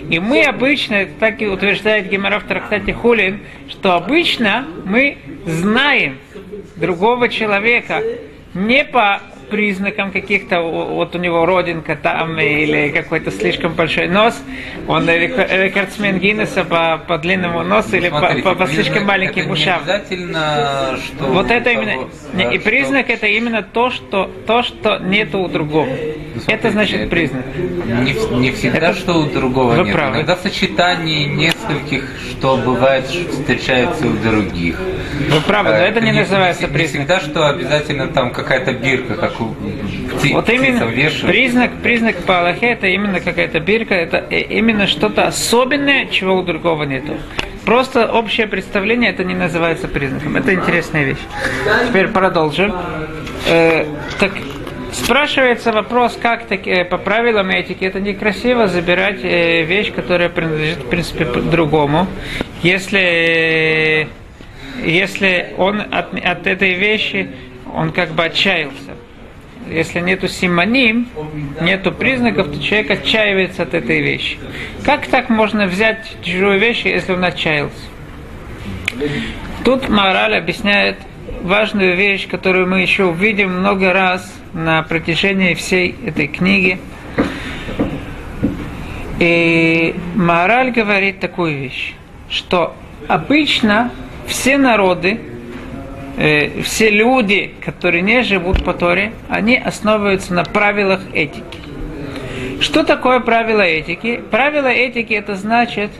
И 0.09 0.19
мы 0.19 0.43
обычно, 0.43 1.07
так 1.19 1.41
и 1.41 1.47
утверждает 1.47 2.09
Гемора 2.09 2.39
трактате 2.41 2.93
Хулин, 2.93 3.39
что 3.69 3.93
обычно 3.93 4.67
мы 4.85 5.17
знаем 5.45 6.19
другого 6.75 7.29
человека. 7.29 8.03
Не 8.53 8.85
по 8.85 9.21
признакам 9.49 10.11
каких-то, 10.11 10.61
вот 10.61 11.15
у 11.15 11.19
него 11.19 11.45
родинка 11.45 11.95
там 11.95 12.39
или 12.39 12.89
какой-то 12.89 13.31
слишком 13.31 13.73
большой 13.73 14.07
нос, 14.07 14.41
он 14.87 15.07
рек- 15.09 15.47
рекордсмен 15.51 16.19
Гиннесса 16.19 16.63
по, 16.63 17.01
по 17.07 17.17
длинному 17.17 17.63
носу 17.63 17.95
или 17.97 18.09
по- 18.09 18.19
Смотрите, 18.19 18.43
по, 18.43 18.55
по 18.55 18.65
признак 18.65 18.85
слишком 18.85 19.05
маленьким 19.05 19.41
это 19.43 19.47
не 19.47 19.53
ушам. 19.53 19.79
обязательно, 19.83 20.97
что... 21.05 21.25
Вот 21.25 21.51
это 21.51 21.63
того- 21.71 21.81
именно, 21.81 22.07
да, 22.33 22.43
не, 22.43 22.55
и 22.55 22.59
что- 22.59 22.69
признак 22.69 23.09
это 23.09 23.27
именно 23.27 23.63
то, 23.63 23.89
что 23.89 24.29
то, 24.47 24.63
что 24.63 24.99
нету 24.99 25.39
у 25.39 25.47
другого. 25.47 25.87
Ну, 25.87 26.41
смотрите, 26.41 26.53
это 26.53 26.71
значит 26.71 26.99
это 27.01 27.09
признак. 27.09 27.45
Не, 27.55 28.39
не 28.39 28.51
всегда, 28.51 28.77
Это- 28.89 28.93
что 28.99 29.13
у 29.19 29.25
другого 29.29 29.73
Вы 29.73 29.83
нет. 29.85 29.93
правы. 29.93 30.15
Иногда 30.17 30.35
сочетание 30.35 31.25
нескольких, 31.27 32.09
что 32.31 32.57
бывает, 32.57 33.09
что 33.09 33.29
встречается 33.31 34.07
у 34.07 34.13
других. 34.13 34.79
Вы 35.29 35.41
правы, 35.41 35.69
но 35.69 35.75
Э, 35.75 35.87
это 35.87 36.01
не 36.01 36.11
называется 36.11 36.63
не 36.67 36.73
признак. 36.73 36.85
всегда, 37.07 37.19
что 37.19 37.47
обязательно 37.49 38.07
там 38.07 38.31
какая-то 38.31 38.73
бирка, 38.73 39.15
как 39.15 39.34
Вот 39.39 40.49
именно 40.49 40.87
признак, 41.27 41.71
признак 41.83 42.17
по 42.23 42.39
Аллахе 42.39 42.67
это 42.67 42.87
именно 42.87 43.19
какая-то 43.19 43.59
бирка, 43.59 43.93
это 43.93 44.25
э, 44.29 44.41
именно 44.41 44.87
что-то 44.87 45.27
особенное, 45.27 46.07
чего 46.07 46.35
у 46.35 46.43
другого 46.43 46.83
нету. 46.83 47.17
Просто 47.65 48.11
общее 48.11 48.47
представление 48.47 49.09
это 49.09 49.23
не 49.23 49.33
называется 49.33 49.87
признаком. 49.87 50.35
Это 50.37 50.53
интересная 50.53 51.03
вещь. 51.03 51.19
Теперь 51.87 52.07
продолжим. 52.07 52.73
Э, 53.47 53.85
так 54.19 54.31
спрашивается 54.93 55.71
вопрос, 55.71 56.17
как 56.21 56.45
так, 56.45 56.67
э, 56.67 56.85
по 56.85 56.97
правилам 56.97 57.49
этики 57.49 57.83
это 57.83 57.99
некрасиво 57.99 58.67
забирать 58.67 59.19
э, 59.23 59.63
вещь, 59.63 59.91
которая 59.91 60.29
принадлежит 60.29 60.79
в 60.79 60.89
принципе 60.89 61.25
другому, 61.25 62.07
если 62.63 64.07
если 64.83 65.53
он 65.57 65.81
от, 65.81 66.13
от 66.13 66.47
этой 66.47 66.73
вещи 66.73 67.29
он 67.73 67.91
как 67.91 68.11
бы 68.11 68.25
отчаялся 68.25 68.95
если 69.69 69.99
нету 69.99 70.27
симоним, 70.27 71.07
нету 71.61 71.91
признаков, 71.91 72.47
то 72.51 72.61
человек 72.61 72.91
отчаивается 72.91 73.63
от 73.63 73.73
этой 73.73 74.01
вещи. 74.01 74.37
Как 74.83 75.07
так 75.07 75.29
можно 75.29 75.67
взять 75.67 76.17
чужую 76.23 76.59
вещь, 76.59 76.85
если 76.85 77.13
он 77.13 77.23
отчаялся? 77.23 77.75
Тут 79.63 79.89
Мораль 79.89 80.35
объясняет 80.35 80.97
важную 81.41 81.95
вещь, 81.95 82.27
которую 82.27 82.67
мы 82.67 82.81
еще 82.81 83.05
увидим 83.05 83.59
много 83.59 83.93
раз 83.93 84.33
на 84.53 84.83
протяжении 84.83 85.53
всей 85.53 85.95
этой 86.05 86.27
книги. 86.27 86.79
И 89.19 89.95
Мораль 90.15 90.71
говорит 90.71 91.19
такую 91.19 91.57
вещь, 91.57 91.93
что 92.29 92.75
обычно 93.07 93.91
все 94.27 94.57
народы, 94.57 95.19
э, 96.17 96.61
все 96.61 96.89
люди, 96.89 97.53
которые 97.63 98.01
не 98.01 98.23
живут 98.23 98.63
по 98.63 98.73
Торе, 98.73 99.13
они 99.29 99.57
основываются 99.57 100.33
на 100.33 100.43
правилах 100.43 101.01
этики. 101.13 101.59
Что 102.59 102.83
такое 102.83 103.19
правило 103.19 103.61
этики? 103.61 104.21
Правило 104.31 104.67
этики 104.67 105.13
это 105.13 105.35
значит, 105.35 105.91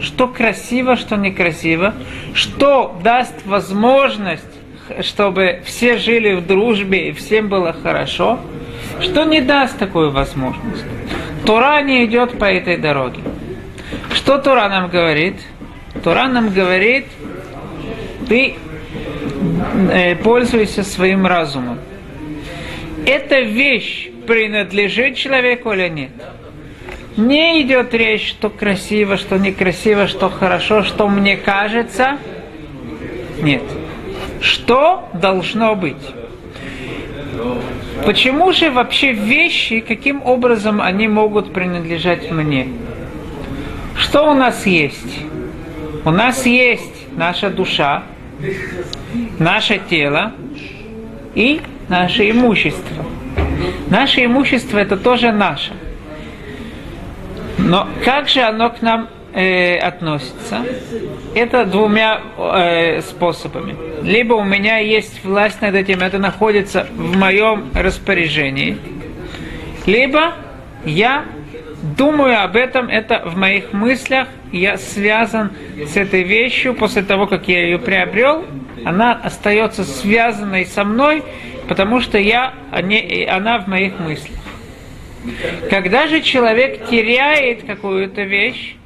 что 0.00 0.28
красиво, 0.28 0.96
что 0.96 1.16
некрасиво, 1.16 1.94
что 2.34 2.98
даст 3.02 3.34
возможность, 3.46 4.42
чтобы 5.00 5.60
все 5.64 5.96
жили 5.96 6.34
в 6.34 6.46
дружбе 6.46 7.08
и 7.08 7.12
всем 7.12 7.48
было 7.48 7.72
хорошо, 7.72 8.40
что 9.00 9.24
не 9.24 9.40
даст 9.40 9.78
такую 9.78 10.10
возможность. 10.10 10.84
Тора 11.46 11.82
не 11.82 12.04
идет 12.04 12.38
по 12.38 12.44
этой 12.44 12.76
дороге. 12.76 13.20
Что 14.12 14.38
Тора 14.38 14.68
нам 14.68 14.88
говорит? 14.88 15.36
Тора 16.02 16.28
нам 16.28 16.50
говорит, 16.50 17.06
ты 18.28 18.56
пользуйся 20.22 20.82
своим 20.82 21.26
разумом. 21.26 21.78
Эта 23.06 23.40
вещь 23.40 24.10
принадлежит 24.26 25.16
человеку 25.16 25.72
или 25.72 25.88
нет? 25.88 26.10
Не 27.16 27.60
идет 27.62 27.92
речь, 27.92 28.28
что 28.28 28.48
красиво, 28.48 29.16
что 29.16 29.38
некрасиво, 29.38 30.06
что 30.06 30.30
хорошо, 30.30 30.82
что 30.82 31.08
мне 31.08 31.36
кажется. 31.36 32.18
Нет. 33.42 33.62
Что 34.40 35.08
должно 35.12 35.74
быть? 35.74 35.96
Почему 38.06 38.52
же 38.52 38.70
вообще 38.70 39.12
вещи, 39.12 39.80
каким 39.80 40.22
образом 40.22 40.80
они 40.80 41.06
могут 41.06 41.52
принадлежать 41.52 42.30
мне? 42.30 42.68
Что 43.96 44.30
у 44.30 44.34
нас 44.34 44.66
есть? 44.66 45.18
У 46.04 46.10
нас 46.10 46.46
есть 46.46 47.06
наша 47.16 47.50
душа, 47.50 48.02
наше 49.38 49.80
тело 49.88 50.32
и 51.34 51.60
наше 51.88 52.30
имущество. 52.30 53.04
Наше 53.88 54.24
имущество 54.24 54.78
это 54.78 54.96
тоже 54.96 55.32
наше. 55.32 55.72
Но 57.58 57.88
как 58.04 58.28
же 58.28 58.40
оно 58.40 58.70
к 58.70 58.82
нам 58.82 59.08
э, 59.32 59.76
относится? 59.76 60.64
Это 61.34 61.64
двумя 61.64 62.20
э, 62.36 63.00
способами. 63.02 63.76
Либо 64.02 64.34
у 64.34 64.44
меня 64.44 64.78
есть 64.78 65.24
власть 65.24 65.60
над 65.60 65.74
этим, 65.74 66.00
это 66.00 66.18
находится 66.18 66.86
в 66.94 67.16
моем 67.16 67.70
распоряжении, 67.74 68.78
либо 69.86 70.34
я 70.84 71.24
думаю 71.82 72.42
об 72.42 72.56
этом, 72.56 72.88
это 72.88 73.22
в 73.24 73.36
моих 73.36 73.72
мыслях, 73.72 74.28
я 74.52 74.78
связан 74.78 75.50
с 75.86 75.96
этой 75.96 76.22
вещью, 76.22 76.74
после 76.74 77.02
того, 77.02 77.26
как 77.26 77.48
я 77.48 77.64
ее 77.64 77.78
приобрел, 77.78 78.44
она 78.84 79.12
остается 79.12 79.84
связанной 79.84 80.66
со 80.66 80.84
мной, 80.84 81.22
потому 81.68 82.00
что 82.00 82.18
я, 82.18 82.54
она 82.70 83.58
в 83.58 83.66
моих 83.66 83.98
мыслях. 83.98 84.38
Когда 85.70 86.08
же 86.08 86.20
человек 86.20 86.88
теряет 86.88 87.64
какую-то 87.64 88.22
вещь, 88.22 88.76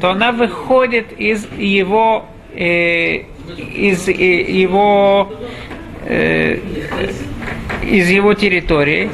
то 0.00 0.10
она 0.10 0.32
выходит 0.32 1.12
из 1.18 1.46
его, 1.56 2.26
э, 2.54 3.22
из 3.56 4.08
э, 4.08 4.12
его, 4.12 5.32
э, 6.04 6.58
из 7.82 8.10
его 8.10 8.34
территории. 8.34 9.10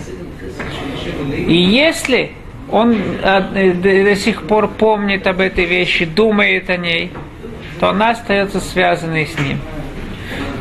И 1.46 1.54
если 1.54 2.32
он 2.70 2.96
э, 3.22 3.72
до 3.74 4.04
до 4.04 4.16
сих 4.16 4.42
пор 4.42 4.68
помнит 4.68 5.26
об 5.26 5.40
этой 5.40 5.64
вещи, 5.64 6.04
думает 6.04 6.70
о 6.70 6.76
ней, 6.76 7.10
то 7.78 7.90
она 7.90 8.10
остается 8.10 8.60
связанной 8.60 9.26
с 9.26 9.38
ним. 9.38 9.58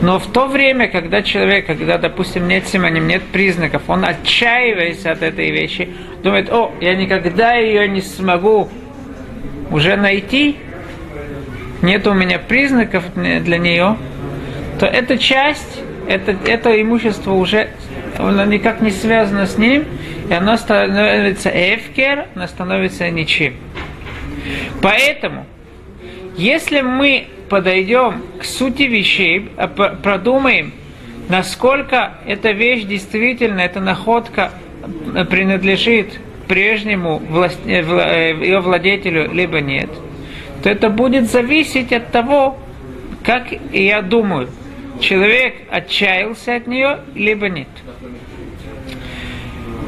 Но 0.02 0.17
в 0.17 0.28
то 0.28 0.48
время, 0.48 0.88
когда 0.88 1.22
человек, 1.22 1.65
когда, 1.67 1.98
допустим, 1.98 2.48
нет 2.48 2.67
симоним, 2.67 3.08
нет 3.08 3.22
признаков, 3.24 3.84
он 3.88 4.06
отчаивается 4.06 5.12
от 5.12 5.22
этой 5.22 5.52
вещи, 5.52 5.89
думает, 6.24 6.50
о, 6.52 6.72
я 6.80 6.95
никогда 6.95 7.56
ее 7.56 7.88
не 7.88 8.02
смогу 8.02 8.69
уже 9.72 9.98
найти, 9.98 10.58
нет 11.82 12.08
у 12.08 12.13
меня 12.13 12.39
признаков 12.39 13.04
для 13.13 13.58
нее, 13.58 13.98
то 14.80 14.86
эта 14.86 15.17
часть, 15.17 15.82
это, 16.08 16.36
это 16.45 16.82
имущество 16.82 17.34
уже 17.34 17.69
оно 18.17 18.45
никак 18.45 18.82
не 18.82 18.91
связано 18.91 19.45
с 19.45 19.58
ним, 19.58 19.86
и 20.30 20.34
оно 20.34 20.58
становится 20.58 21.50
эфкер, 21.50 22.28
оно 22.36 22.48
становится 22.48 23.10
ничем. 23.10 23.56
Поэтому, 24.82 25.46
если 26.38 26.82
мы 26.82 27.28
подойдем 27.50 28.22
к 28.39 28.44
сути 28.44 28.84
вещей, 28.84 29.50
а 29.58 29.68
продумаем, 29.68 30.72
насколько 31.30 32.13
эта 32.28 32.52
вещь 32.52 32.84
действительно, 32.84 33.62
эта 33.62 33.80
находка 33.80 34.52
принадлежит 35.30 36.20
прежнему 36.48 37.18
власть, 37.18 37.60
э, 37.65 37.82
э, 37.82 38.36
ее 38.36 38.60
владетелю, 38.60 39.32
либо 39.32 39.62
нет, 39.62 39.89
то 40.63 40.70
это 40.70 40.89
будет 40.89 41.30
зависеть 41.30 41.92
от 41.92 42.12
того, 42.12 42.58
как 43.24 43.48
я 43.72 44.02
думаю, 44.02 44.50
человек 45.00 45.56
отчаялся 45.70 46.56
от 46.56 46.68
нее, 46.68 47.00
либо 47.15 47.50
нет. 47.50 47.68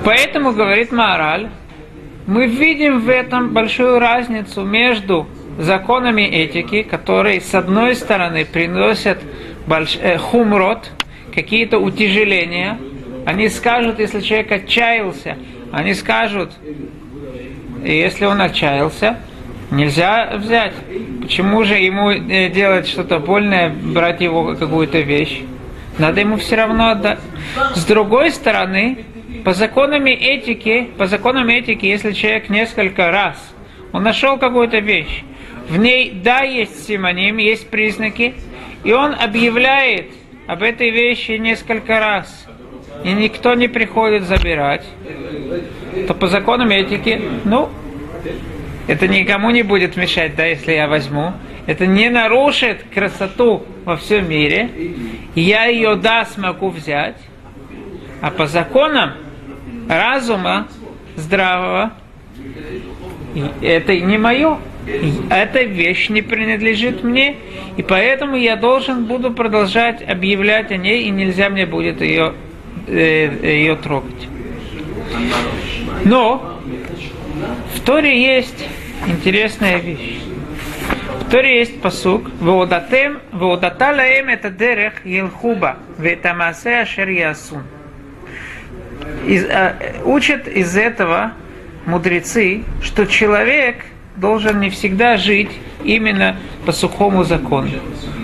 Поэтому, 0.04 0.52
говорит 0.54 0.92
Маораль, 0.92 1.50
мы 2.26 2.48
видим 2.48 3.02
в 3.02 3.10
этом 3.10 3.50
большую 3.50 4.00
разницу 4.00 4.64
между 4.64 5.28
законами 5.60 6.24
этики, 6.24 6.82
которые 6.82 7.42
с 7.42 7.54
одной 7.54 7.96
стороны 7.96 8.46
приносят 8.46 9.20
больш... 9.68 9.98
э, 10.02 10.18
хумрот, 10.18 10.90
какие-то 11.34 11.78
утяжеления. 11.78 12.78
Они 13.26 13.48
скажут, 13.50 14.00
если 14.00 14.22
человек 14.22 14.52
отчаялся, 14.52 15.38
они 15.72 15.94
скажут, 15.94 16.52
если 17.84 18.26
он 18.26 18.42
отчаялся, 18.42 19.20
нельзя 19.70 20.34
взять. 20.36 20.74
Почему 21.22 21.64
же 21.64 21.76
ему 21.76 22.10
э, 22.10 22.50
делать 22.50 22.88
что-то 22.88 23.20
больное, 23.20 23.70
брать 23.70 24.22
его 24.22 24.56
какую-то 24.56 25.00
вещь? 25.00 25.42
Надо 25.98 26.22
ему 26.22 26.38
все 26.38 26.56
равно 26.56 26.90
отдать. 26.90 27.20
С 27.76 27.86
другой 27.86 28.32
стороны, 28.32 29.06
по 29.44 29.54
законам 29.54 30.06
этики, 30.06 30.90
по 30.98 31.08
законам 31.08 31.48
этики, 31.50 31.86
если 31.86 32.12
человек 32.12 32.50
несколько 32.50 33.12
раз, 33.12 33.38
он 33.92 34.04
нашел 34.04 34.38
какую-то 34.38 34.80
вещь, 34.80 35.24
в 35.70 35.78
ней, 35.78 36.12
да, 36.24 36.42
есть 36.42 36.88
симоним, 36.88 37.38
есть 37.38 37.70
признаки, 37.70 38.34
и 38.84 38.94
он 38.94 39.14
объявляет 39.14 40.08
об 40.48 40.64
этой 40.64 40.90
вещи 40.90 41.32
несколько 41.34 42.00
раз, 42.00 42.48
и 43.04 43.12
никто 43.12 43.54
не 43.54 43.68
приходит 43.68 44.24
забирать, 44.24 44.86
то 46.08 46.14
по 46.14 46.28
законам 46.28 46.70
этики, 46.70 47.22
ну, 47.46 47.70
это 48.88 49.08
никому 49.08 49.52
не 49.52 49.64
будет 49.64 49.96
мешать, 49.96 50.36
да, 50.36 50.46
если 50.46 50.74
я 50.74 50.88
возьму. 50.88 51.34
Это 51.68 51.86
не 51.86 52.10
нарушит 52.10 52.84
красоту 52.94 53.64
во 53.86 53.96
всем 53.96 54.28
мире. 54.28 54.70
Я 55.36 55.66
ее, 55.66 55.96
да, 55.96 56.26
смогу 56.26 56.70
взять. 56.70 57.18
А 58.22 58.32
по 58.32 58.48
законам 58.48 59.12
разума 59.92 60.68
здравого, 61.18 61.92
это 63.62 64.00
не 64.00 64.18
мое. 64.18 64.58
Эта 65.30 65.62
вещь 65.62 66.10
не 66.10 66.22
принадлежит 66.24 67.04
мне, 67.04 67.36
и 67.78 67.84
поэтому 67.84 68.36
я 68.36 68.56
должен 68.56 69.06
буду 69.06 69.32
продолжать 69.32 70.02
объявлять 70.02 70.72
о 70.72 70.78
ней, 70.78 71.04
и 71.04 71.10
нельзя 71.12 71.50
мне 71.50 71.68
будет 71.68 72.02
ее, 72.02 72.34
э, 72.88 73.30
ее 73.44 73.76
трогать. 73.76 74.28
Но 76.04 76.60
в 77.76 77.80
Торе 77.82 78.20
есть 78.38 78.66
интересная 79.06 79.78
вещь. 79.78 80.18
В 81.20 81.30
Торе 81.30 81.60
есть 81.60 81.80
посук 81.80 82.32
«Веодатем, 82.42 83.20
веодата 83.32 83.94
лаем 83.96 84.30
это 84.30 84.50
дерех 84.50 85.06
елхуба, 85.06 85.78
ветамасе 86.00 86.80
ашер 86.80 87.10
ясун». 87.10 87.64
Из, 89.28 89.46
а, 89.46 89.76
учат 90.04 90.48
из 90.48 90.76
этого 90.76 91.34
мудрецы, 91.86 92.64
что 92.82 93.06
человек 93.06 93.86
должен 94.16 94.60
не 94.60 94.70
всегда 94.70 95.18
жить 95.18 95.52
именно 95.84 96.38
по 96.66 96.72
сухому 96.72 97.24
закону. 97.24 97.70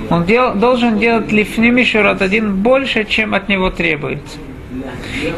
Он 0.10 0.26
дел, 0.26 0.54
должен 0.54 1.00
делать 1.00 1.32
лифнимишурат 1.32 2.22
один 2.22 2.58
больше, 2.58 3.04
чем 3.04 3.34
от 3.34 3.50
него 3.50 3.70
требуется. 3.70 4.38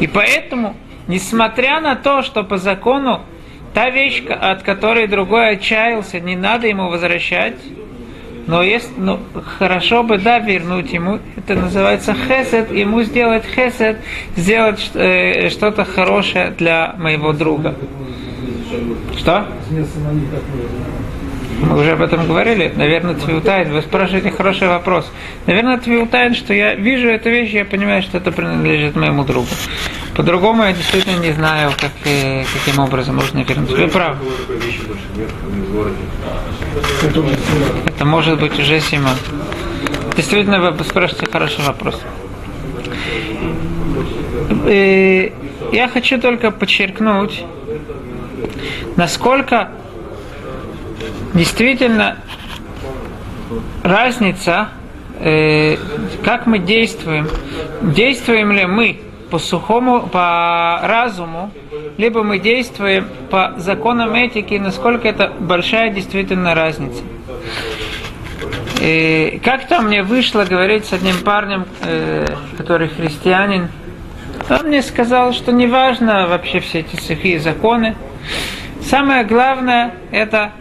И 0.00 0.06
поэтому, 0.06 0.76
несмотря 1.08 1.80
на 1.80 1.96
то, 1.96 2.22
что 2.22 2.44
по 2.44 2.56
закону 2.56 3.22
та 3.74 3.90
вещь, 3.90 4.22
от 4.28 4.62
которой 4.62 5.06
другой 5.06 5.50
отчаялся, 5.50 6.20
не 6.20 6.36
надо 6.36 6.66
ему 6.66 6.88
возвращать, 6.88 7.56
но 8.46 8.62
есть, 8.62 8.90
ну, 8.96 9.18
хорошо 9.58 10.02
бы, 10.02 10.18
да, 10.18 10.38
вернуть 10.38 10.92
ему, 10.92 11.18
это 11.36 11.54
называется 11.54 12.14
хесед, 12.14 12.72
ему 12.72 13.02
сделать 13.02 13.44
хесед, 13.44 13.98
сделать 14.36 14.90
э, 14.94 15.48
что-то 15.50 15.84
хорошее 15.84 16.52
для 16.58 16.94
моего 16.98 17.32
друга. 17.32 17.74
Что? 19.16 19.46
Мы 21.60 21.78
уже 21.78 21.92
об 21.92 22.00
этом 22.00 22.26
говорили. 22.26 22.72
Наверное, 22.74 23.14
Твиутайн. 23.14 23.72
Вы 23.72 23.82
спрашиваете 23.82 24.30
хороший 24.30 24.68
вопрос. 24.68 25.10
Наверное, 25.46 25.78
Твиутайн, 25.78 26.34
что 26.34 26.54
я 26.54 26.74
вижу 26.74 27.08
эту 27.08 27.28
вещь, 27.28 27.50
я 27.50 27.64
понимаю, 27.64 28.02
что 28.02 28.18
это 28.18 28.32
принадлежит 28.32 28.96
моему 28.96 29.24
другу. 29.24 29.48
По-другому 30.16 30.64
я 30.64 30.72
действительно 30.72 31.18
не 31.18 31.32
знаю, 31.32 31.72
как, 31.78 31.92
э, 32.04 32.44
каким 32.44 32.82
образом 32.82 33.16
можно 33.16 33.40
вернуть. 33.40 33.70
Вы 33.70 33.88
правы. 33.88 34.18
Это 37.86 38.04
может 38.04 38.40
быть 38.40 38.58
уже 38.58 38.80
Сима. 38.80 39.10
Действительно, 40.16 40.60
вы 40.60 40.84
спрашиваете 40.84 41.30
хороший 41.30 41.64
вопрос. 41.64 42.00
И 44.66 45.32
э, 45.72 45.76
я 45.76 45.88
хочу 45.88 46.18
только 46.20 46.50
подчеркнуть, 46.50 47.44
насколько 48.96 49.70
действительно 51.34 52.18
разница, 53.82 54.68
э, 55.18 55.76
как 56.24 56.46
мы 56.46 56.58
действуем. 56.58 57.28
Действуем 57.82 58.52
ли 58.52 58.66
мы 58.66 59.00
по 59.30 59.38
сухому, 59.38 60.08
по 60.08 60.80
разуму, 60.82 61.52
либо 61.96 62.22
мы 62.22 62.38
действуем 62.38 63.06
по 63.30 63.54
законам 63.58 64.14
этики, 64.14 64.54
насколько 64.54 65.08
это 65.08 65.32
большая 65.38 65.90
действительно 65.90 66.54
разница. 66.54 67.02
И 68.80 69.40
как-то 69.44 69.82
мне 69.82 70.02
вышло 70.02 70.44
говорить 70.44 70.86
с 70.86 70.92
одним 70.92 71.18
парнем, 71.22 71.66
э, 71.82 72.26
который 72.56 72.88
христианин, 72.88 73.68
он 74.48 74.66
мне 74.66 74.82
сказал, 74.82 75.32
что 75.32 75.52
неважно 75.52 76.26
вообще 76.26 76.60
все 76.60 76.80
эти 76.80 76.96
сухие 76.96 77.38
законы, 77.38 77.94
самое 78.82 79.24
главное 79.24 79.94
это 80.10 80.52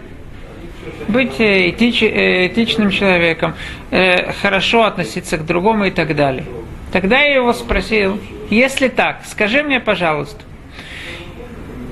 быть 1.08 1.39
э, 1.39 1.69
этич, 1.69 2.04
э, 2.04 2.47
этичным 2.47 2.91
человеком, 2.91 3.56
э, 3.91 4.32
хорошо 4.34 4.84
относиться 4.84 5.38
к 5.38 5.45
другому 5.45 5.86
и 5.86 5.91
так 5.91 6.15
далее. 6.15 6.45
Тогда 6.91 7.19
я 7.19 7.36
его 7.36 7.54
спросил, 7.54 8.19
если 8.49 8.88
так, 8.88 9.21
скажи 9.25 9.63
мне, 9.63 9.80
пожалуйста, 9.80 10.43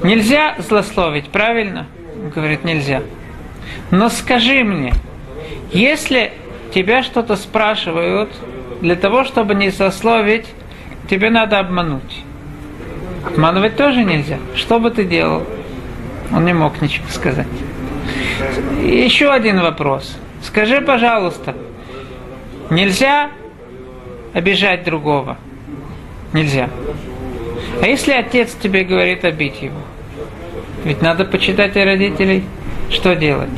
нельзя 0.04 0.56
злословить, 0.60 1.30
правильно? 1.30 1.88
Он 2.24 2.30
говорит, 2.30 2.64
нельзя. 2.64 3.04
Но 3.92 4.10
скажи 4.10 4.64
мне, 4.64 4.94
если 5.72 6.34
тебя 6.74 7.04
что-то 7.04 7.36
спрашивают, 7.36 8.30
для 8.82 8.96
того, 8.96 9.24
чтобы 9.24 9.56
не 9.56 9.70
злословить, 9.70 10.46
тебе 11.10 11.30
надо 11.30 11.60
обмануть. 11.60 12.24
Обманывать 13.26 13.76
тоже 13.76 14.04
нельзя. 14.04 14.38
Что 14.56 14.80
бы 14.80 14.92
ты 14.92 15.04
делал? 15.04 15.44
Он 16.32 16.46
не 16.46 16.54
мог 16.54 16.82
ничего 16.82 17.08
сказать. 17.10 17.48
Еще 18.82 19.32
один 19.32 19.60
вопрос. 19.62 20.16
Скажи, 20.42 20.82
пожалуйста, 20.82 21.56
нельзя 22.70 23.32
обижать 24.34 24.84
другого? 24.84 25.38
Нельзя. 26.34 26.70
А 27.82 27.88
если 27.88 28.12
отец 28.12 28.56
тебе 28.56 28.84
говорит 28.84 29.26
обить 29.26 29.62
его? 29.62 29.82
Ведь 30.84 31.02
надо 31.02 31.26
почитать 31.26 31.76
о 31.78 31.86
родителей. 31.86 32.44
Что 32.90 33.16
делать? 33.16 33.50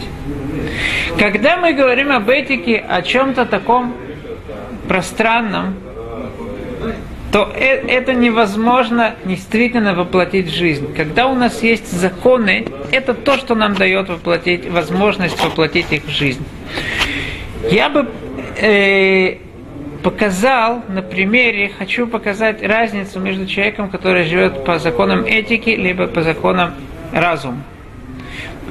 Когда 1.17 1.57
мы 1.57 1.73
говорим 1.73 2.11
об 2.11 2.29
этике, 2.29 2.77
о 2.77 3.01
чем-то 3.01 3.45
таком 3.45 3.93
пространном, 4.87 5.75
то 7.31 7.51
э, 7.53 7.85
это 7.87 8.13
невозможно 8.13 9.15
действительно 9.25 9.93
воплотить 9.93 10.47
в 10.47 10.55
жизнь. 10.55 10.93
Когда 10.95 11.27
у 11.27 11.35
нас 11.35 11.61
есть 11.61 11.91
законы, 11.91 12.65
это 12.91 13.13
то, 13.13 13.37
что 13.37 13.55
нам 13.55 13.75
дает 13.75 14.09
воплотить, 14.09 14.69
возможность 14.69 15.41
воплотить 15.43 15.91
их 15.91 16.03
в 16.05 16.09
жизнь. 16.09 16.43
Я 17.69 17.89
бы 17.89 18.09
э, 18.59 19.37
показал 20.01 20.83
на 20.87 21.01
примере, 21.01 21.71
хочу 21.77 22.07
показать 22.07 22.63
разницу 22.63 23.19
между 23.19 23.45
человеком, 23.45 23.89
который 23.89 24.23
живет 24.23 24.65
по 24.65 24.79
законам 24.79 25.25
этики, 25.25 25.69
либо 25.69 26.07
по 26.07 26.21
законам 26.21 26.73
разума. 27.11 27.63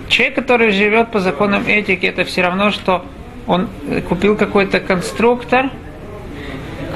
Человек, 0.09 0.37
который 0.37 0.71
живет 0.71 1.11
по 1.11 1.21
законам 1.21 1.64
этики, 1.66 2.07
это 2.07 2.25
все 2.25 2.42
равно, 2.42 2.71
что 2.71 3.05
он 3.47 3.68
купил 4.09 4.37
какой-то 4.37 4.81
конструктор, 4.81 5.71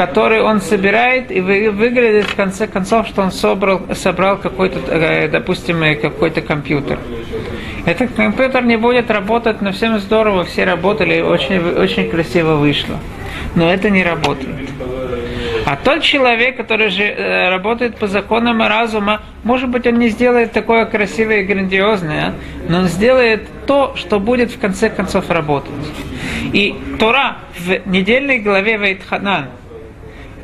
который 0.06 0.42
он 0.42 0.60
собирает, 0.60 1.30
и 1.30 1.40
выглядит 1.40 2.26
в 2.26 2.34
конце 2.34 2.66
концов, 2.66 3.06
что 3.06 3.22
он 3.22 3.30
собрал, 3.30 3.82
собрал 3.94 4.36
какой-то, 4.36 4.80
э, 4.88 5.28
допустим, 5.28 5.80
э, 5.84 5.94
какой-то 5.94 6.40
компьютер. 6.40 6.98
Этот 7.86 8.12
компьютер 8.14 8.64
не 8.64 8.76
будет 8.76 9.12
работать, 9.12 9.62
но 9.62 9.70
всем 9.70 10.00
здорово, 10.00 10.42
все 10.44 10.64
работали, 10.64 11.20
очень, 11.20 11.60
очень 11.60 12.10
красиво 12.10 12.56
вышло. 12.56 12.96
Но 13.54 13.72
это 13.72 13.90
не 13.90 14.02
работает. 14.02 14.70
А 15.66 15.76
тот 15.76 16.02
человек, 16.02 16.56
который 16.56 16.90
же 16.90 17.04
э, 17.04 17.48
работает 17.48 17.96
по 17.96 18.08
законам 18.08 18.60
разума, 18.60 19.20
может 19.44 19.68
быть, 19.68 19.86
он 19.86 20.00
не 20.00 20.08
сделает 20.08 20.50
такое 20.50 20.84
красивое 20.84 21.42
и 21.42 21.44
грандиозное, 21.44 22.34
но 22.68 22.78
он 22.80 22.88
сделает 22.88 23.42
то, 23.66 23.94
что 23.94 24.18
будет 24.18 24.50
в 24.50 24.58
конце 24.58 24.90
концов 24.90 25.30
работать. 25.30 25.70
И 26.52 26.74
Тора 26.98 27.36
в 27.56 27.88
недельной 27.88 28.38
главе 28.38 28.78
Вейтханан, 28.78 29.46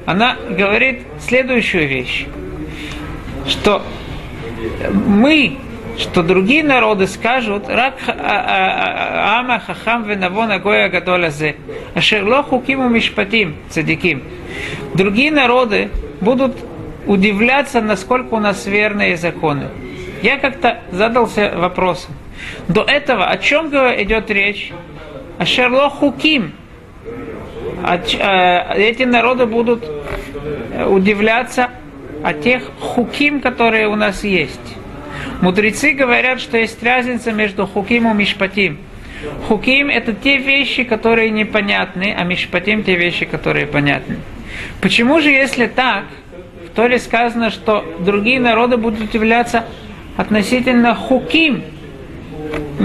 она 0.09 0.39
говорит 0.49 1.03
следующую 1.21 1.87
вещь, 1.87 2.27
что 3.47 3.83
мы 4.91 5.59
что 5.99 6.23
другие 6.23 6.65
народы 6.65 7.07
скажут, 7.07 7.69
рак 7.69 7.97
а, 8.07 8.15
а, 8.17 9.37
а, 9.37 9.41
ама 9.41 9.59
хахам 9.59 10.05
венавон 10.05 10.59
гоя 10.63 10.89
гадолазе, 10.89 11.57
ашерло 11.95 12.43
хукиму 12.43 12.89
мишпатим 12.89 13.57
цадиким. 13.69 14.23
Другие 14.95 15.31
народы 15.31 15.91
будут 16.23 16.57
удивляться, 17.07 17.83
насколько 17.83 18.33
у 18.33 18.41
нас 18.41 18.65
верные 18.65 19.19
законы. 19.19 19.69
Я 20.23 20.39
как-то 20.39 20.79
задался 20.91 21.53
вопросом. 21.55 22.15
До 22.67 22.81
этого 22.81 23.27
о 23.27 23.37
чем 23.37 23.67
идет 23.67 24.31
речь? 24.31 24.73
О 25.37 25.45
Шерло 25.45 25.91
Хуким. 25.91 26.53
Эти 27.87 29.05
народы 29.05 29.47
будут 29.47 29.98
удивляться 30.87 31.71
о 32.23 32.33
тех 32.33 32.71
хуким, 32.81 33.41
которые 33.41 33.89
у 33.89 33.97
нас 33.97 34.25
есть. 34.25 34.77
Мудрецы 35.41 35.93
говорят, 35.93 36.41
что 36.41 36.59
есть 36.59 36.83
разница 36.83 37.33
между 37.33 37.67
хуким 37.67 38.11
и 38.11 38.15
мишпатим. 38.15 38.79
Хуким– 39.49 39.89
это 39.91 40.13
те 40.13 40.37
вещи, 40.37 40.85
которые 40.85 41.31
непонятны, 41.31 42.15
а 42.17 42.25
мишпатим– 42.25 42.83
те 42.85 42.97
вещи, 42.97 43.25
которые 43.25 43.67
понятны. 43.67 44.17
Почему 44.81 45.21
же, 45.21 45.31
если 45.31 45.67
так, 45.67 46.05
в 46.67 46.75
Торе 46.75 46.99
сказано, 46.99 47.51
что 47.51 47.85
другие 48.01 48.41
народы 48.41 48.77
будут 48.77 49.01
удивляться 49.01 49.65
относительно 50.17 50.95
хуким, 50.95 51.63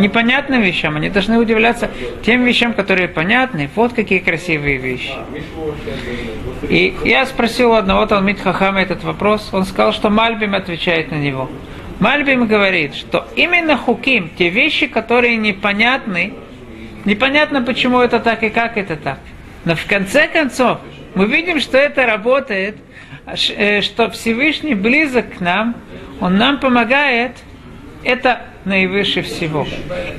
непонятным 0.03 0.61
вещам, 0.61 0.95
они 0.97 1.09
должны 1.09 1.39
удивляться 1.39 1.89
тем 2.25 2.43
вещам, 2.43 2.73
которые 2.73 3.07
понятны. 3.07 3.69
Вот 3.75 3.93
какие 3.93 4.19
красивые 4.19 4.77
вещи. 4.77 5.13
И 6.69 6.93
я 7.05 7.25
спросил 7.25 7.71
у 7.71 7.73
одного 7.73 8.05
Талмит 8.05 8.39
Хахама 8.39 8.81
этот 8.81 9.03
вопрос, 9.03 9.49
он 9.51 9.65
сказал, 9.65 9.93
что 9.93 10.09
Мальбим 10.09 10.53
отвечает 10.53 11.11
на 11.11 11.15
него. 11.15 11.49
Мальбим 11.99 12.47
говорит, 12.47 12.95
что 12.95 13.27
именно 13.35 13.77
хуким, 13.77 14.29
те 14.37 14.49
вещи, 14.49 14.87
которые 14.87 15.37
непонятны, 15.37 16.33
непонятно, 17.05 17.61
почему 17.61 17.99
это 17.99 18.19
так 18.19 18.43
и 18.43 18.49
как 18.49 18.77
это 18.77 18.97
так. 18.97 19.19
Но 19.65 19.75
в 19.75 19.85
конце 19.85 20.27
концов, 20.27 20.79
мы 21.15 21.27
видим, 21.27 21.59
что 21.59 21.77
это 21.77 22.05
работает, 22.05 22.75
э, 23.25 23.81
что 23.81 24.09
Всевышний 24.09 24.75
близок 24.75 25.37
к 25.37 25.39
нам, 25.39 25.75
Он 26.19 26.37
нам 26.37 26.59
помогает, 26.59 27.31
это 28.03 28.41
наивыше 28.65 29.21
всего. 29.21 29.67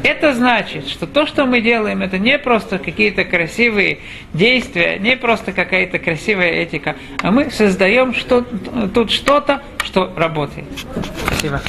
Это 0.02 0.34
значит, 0.34 0.88
что 0.88 1.06
то, 1.06 1.26
что 1.26 1.46
мы 1.46 1.60
делаем, 1.60 2.02
это 2.02 2.18
не 2.18 2.38
просто 2.38 2.78
какие-то 2.78 3.24
красивые 3.24 3.98
действия, 4.32 4.98
не 4.98 5.16
просто 5.16 5.52
какая-то 5.52 5.98
красивая 5.98 6.50
этика, 6.50 6.96
а 7.22 7.30
мы 7.30 7.50
создаем 7.50 8.14
что, 8.14 8.42
тут 8.92 9.10
что-то, 9.10 9.62
что 9.84 10.12
работает. 10.16 10.66
Спасибо. 11.26 11.60